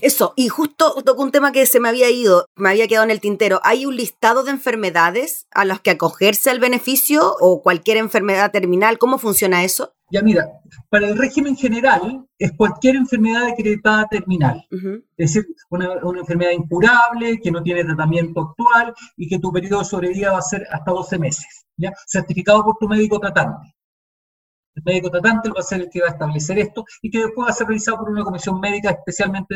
Eso, 0.00 0.32
y 0.36 0.48
justo 0.48 1.02
tocó 1.04 1.22
un 1.22 1.30
tema 1.30 1.52
que 1.52 1.66
se 1.66 1.80
me 1.80 1.88
había 1.88 2.10
ido, 2.10 2.46
me 2.56 2.70
había 2.70 2.88
quedado 2.88 3.04
en 3.04 3.10
el 3.10 3.20
tintero. 3.20 3.60
¿Hay 3.64 3.86
un 3.86 3.96
listado 3.96 4.42
de 4.42 4.50
enfermedades 4.50 5.46
a 5.50 5.64
las 5.64 5.80
que 5.80 5.90
acogerse 5.90 6.50
al 6.50 6.60
beneficio 6.60 7.34
o 7.40 7.62
cualquier 7.62 7.98
enfermedad 7.98 8.50
terminal? 8.50 8.98
¿Cómo 8.98 9.18
funciona 9.18 9.64
eso? 9.64 9.94
Ya 10.10 10.22
mira, 10.22 10.46
para 10.90 11.08
el 11.08 11.18
régimen 11.18 11.56
general 11.56 12.26
es 12.38 12.52
cualquier 12.52 12.96
enfermedad 12.96 13.46
decretada 13.46 14.06
terminal. 14.08 14.64
Es 15.16 15.34
decir, 15.34 15.46
una, 15.70 15.88
enfermedad 16.18 16.52
incurable, 16.52 17.40
que 17.42 17.50
no 17.50 17.62
tiene 17.62 17.84
tratamiento 17.84 18.40
actual 18.40 18.94
y 19.16 19.28
que 19.28 19.38
tu 19.38 19.52
periodo 19.52 19.80
de 19.80 19.86
sobrevida 19.86 20.32
va 20.32 20.38
a 20.38 20.42
ser 20.42 20.66
hasta 20.70 20.90
12 20.90 21.18
meses, 21.18 21.66
¿ya? 21.76 21.92
Certificado 22.06 22.62
por 22.64 22.76
tu 22.78 22.88
médico 22.88 23.18
tratante. 23.18 23.74
El 24.74 24.82
médico 24.84 25.10
tratante 25.10 25.50
va 25.50 25.60
a 25.60 25.62
ser 25.62 25.82
el 25.82 25.90
que 25.90 26.00
va 26.00 26.08
a 26.08 26.10
establecer 26.10 26.58
esto 26.58 26.84
y 27.00 27.10
que 27.10 27.18
después 27.18 27.46
va 27.46 27.50
a 27.50 27.54
ser 27.54 27.68
revisado 27.68 27.98
por 27.98 28.10
una 28.10 28.24
comisión 28.24 28.58
médica 28.60 28.90
especialmente 28.90 29.54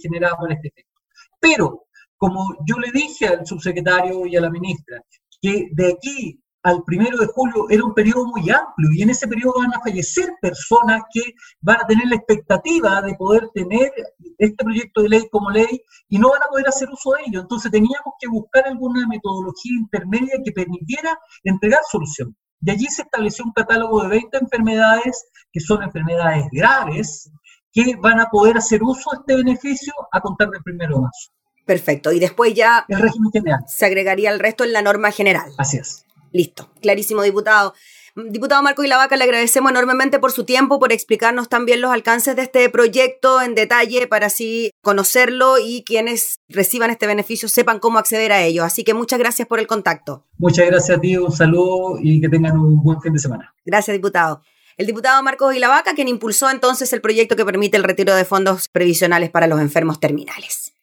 generada 0.00 0.36
por 0.36 0.50
este 0.50 0.68
efecto. 0.68 1.00
Pero, 1.38 1.86
como 2.16 2.56
yo 2.66 2.76
le 2.78 2.90
dije 2.90 3.26
al 3.26 3.46
subsecretario 3.46 4.26
y 4.26 4.36
a 4.36 4.40
la 4.40 4.50
ministra, 4.50 5.02
que 5.40 5.68
de 5.72 5.92
aquí 5.92 6.40
al 6.62 6.82
primero 6.82 7.16
de 7.18 7.26
julio 7.26 7.66
era 7.70 7.84
un 7.84 7.94
periodo 7.94 8.26
muy 8.26 8.50
amplio 8.50 8.90
y 8.92 9.02
en 9.02 9.10
ese 9.10 9.28
periodo 9.28 9.60
van 9.60 9.74
a 9.74 9.80
fallecer 9.80 10.30
personas 10.40 11.02
que 11.12 11.20
van 11.60 11.80
a 11.80 11.86
tener 11.86 12.08
la 12.08 12.16
expectativa 12.16 13.00
de 13.02 13.14
poder 13.14 13.48
tener 13.54 13.92
este 14.36 14.64
proyecto 14.64 15.02
de 15.02 15.10
ley 15.10 15.28
como 15.30 15.50
ley 15.50 15.80
y 16.08 16.18
no 16.18 16.30
van 16.30 16.42
a 16.42 16.48
poder 16.48 16.66
hacer 16.66 16.88
uso 16.90 17.12
de 17.12 17.22
ello. 17.26 17.42
Entonces 17.42 17.70
teníamos 17.70 18.14
que 18.18 18.26
buscar 18.26 18.66
alguna 18.66 19.06
metodología 19.06 19.78
intermedia 19.78 20.40
que 20.44 20.50
permitiera 20.50 21.16
entregar 21.44 21.82
solución. 21.88 22.34
Y 22.66 22.70
allí 22.72 22.86
se 22.86 23.02
estableció 23.02 23.44
un 23.44 23.52
catálogo 23.52 24.02
de 24.02 24.08
20 24.08 24.38
enfermedades 24.38 25.26
que 25.52 25.60
son 25.60 25.84
enfermedades 25.84 26.46
graves 26.50 27.30
que 27.72 27.94
van 27.94 28.18
a 28.18 28.26
poder 28.28 28.58
hacer 28.58 28.82
uso 28.82 29.08
de 29.12 29.18
este 29.20 29.36
beneficio 29.36 29.92
a 30.10 30.20
contar 30.20 30.50
del 30.50 30.64
primero 30.64 30.96
de 30.96 31.02
marzo. 31.02 31.30
Perfecto. 31.64 32.10
Y 32.10 32.18
después 32.18 32.54
ya 32.54 32.84
el 32.88 32.98
régimen 32.98 33.30
general. 33.30 33.60
se 33.68 33.86
agregaría 33.86 34.32
el 34.32 34.40
resto 34.40 34.64
en 34.64 34.72
la 34.72 34.82
norma 34.82 35.12
general. 35.12 35.52
Así 35.58 35.76
es. 35.76 36.06
Listo. 36.32 36.72
Clarísimo, 36.82 37.22
diputado. 37.22 37.72
Diputado 38.16 38.62
Marco 38.62 38.82
Ilavaca, 38.82 39.14
le 39.14 39.24
agradecemos 39.24 39.70
enormemente 39.70 40.18
por 40.18 40.32
su 40.32 40.44
tiempo, 40.44 40.78
por 40.78 40.90
explicarnos 40.90 41.50
también 41.50 41.82
los 41.82 41.90
alcances 41.90 42.34
de 42.34 42.42
este 42.42 42.70
proyecto 42.70 43.42
en 43.42 43.54
detalle 43.54 44.06
para 44.06 44.28
así 44.28 44.70
conocerlo 44.80 45.58
y 45.62 45.84
quienes 45.84 46.38
reciban 46.48 46.88
este 46.90 47.06
beneficio 47.06 47.46
sepan 47.46 47.78
cómo 47.78 47.98
acceder 47.98 48.32
a 48.32 48.42
ello. 48.42 48.64
Así 48.64 48.84
que 48.84 48.94
muchas 48.94 49.18
gracias 49.18 49.46
por 49.46 49.58
el 49.58 49.66
contacto. 49.66 50.24
Muchas 50.38 50.66
gracias 50.66 50.96
a 50.96 51.00
ti, 51.00 51.18
un 51.18 51.30
saludo 51.30 51.98
y 52.00 52.18
que 52.22 52.30
tengan 52.30 52.58
un 52.58 52.82
buen 52.82 53.02
fin 53.02 53.12
de 53.12 53.18
semana. 53.18 53.54
Gracias, 53.66 53.94
diputado. 53.94 54.40
El 54.78 54.86
diputado 54.86 55.22
Marcos 55.22 55.54
Ilavaca, 55.54 55.94
quien 55.94 56.08
impulsó 56.08 56.48
entonces 56.48 56.90
el 56.94 57.02
proyecto 57.02 57.36
que 57.36 57.44
permite 57.44 57.76
el 57.76 57.84
retiro 57.84 58.14
de 58.14 58.24
fondos 58.24 58.68
previsionales 58.68 59.28
para 59.28 59.46
los 59.46 59.60
enfermos 59.60 60.00
terminales. 60.00 60.75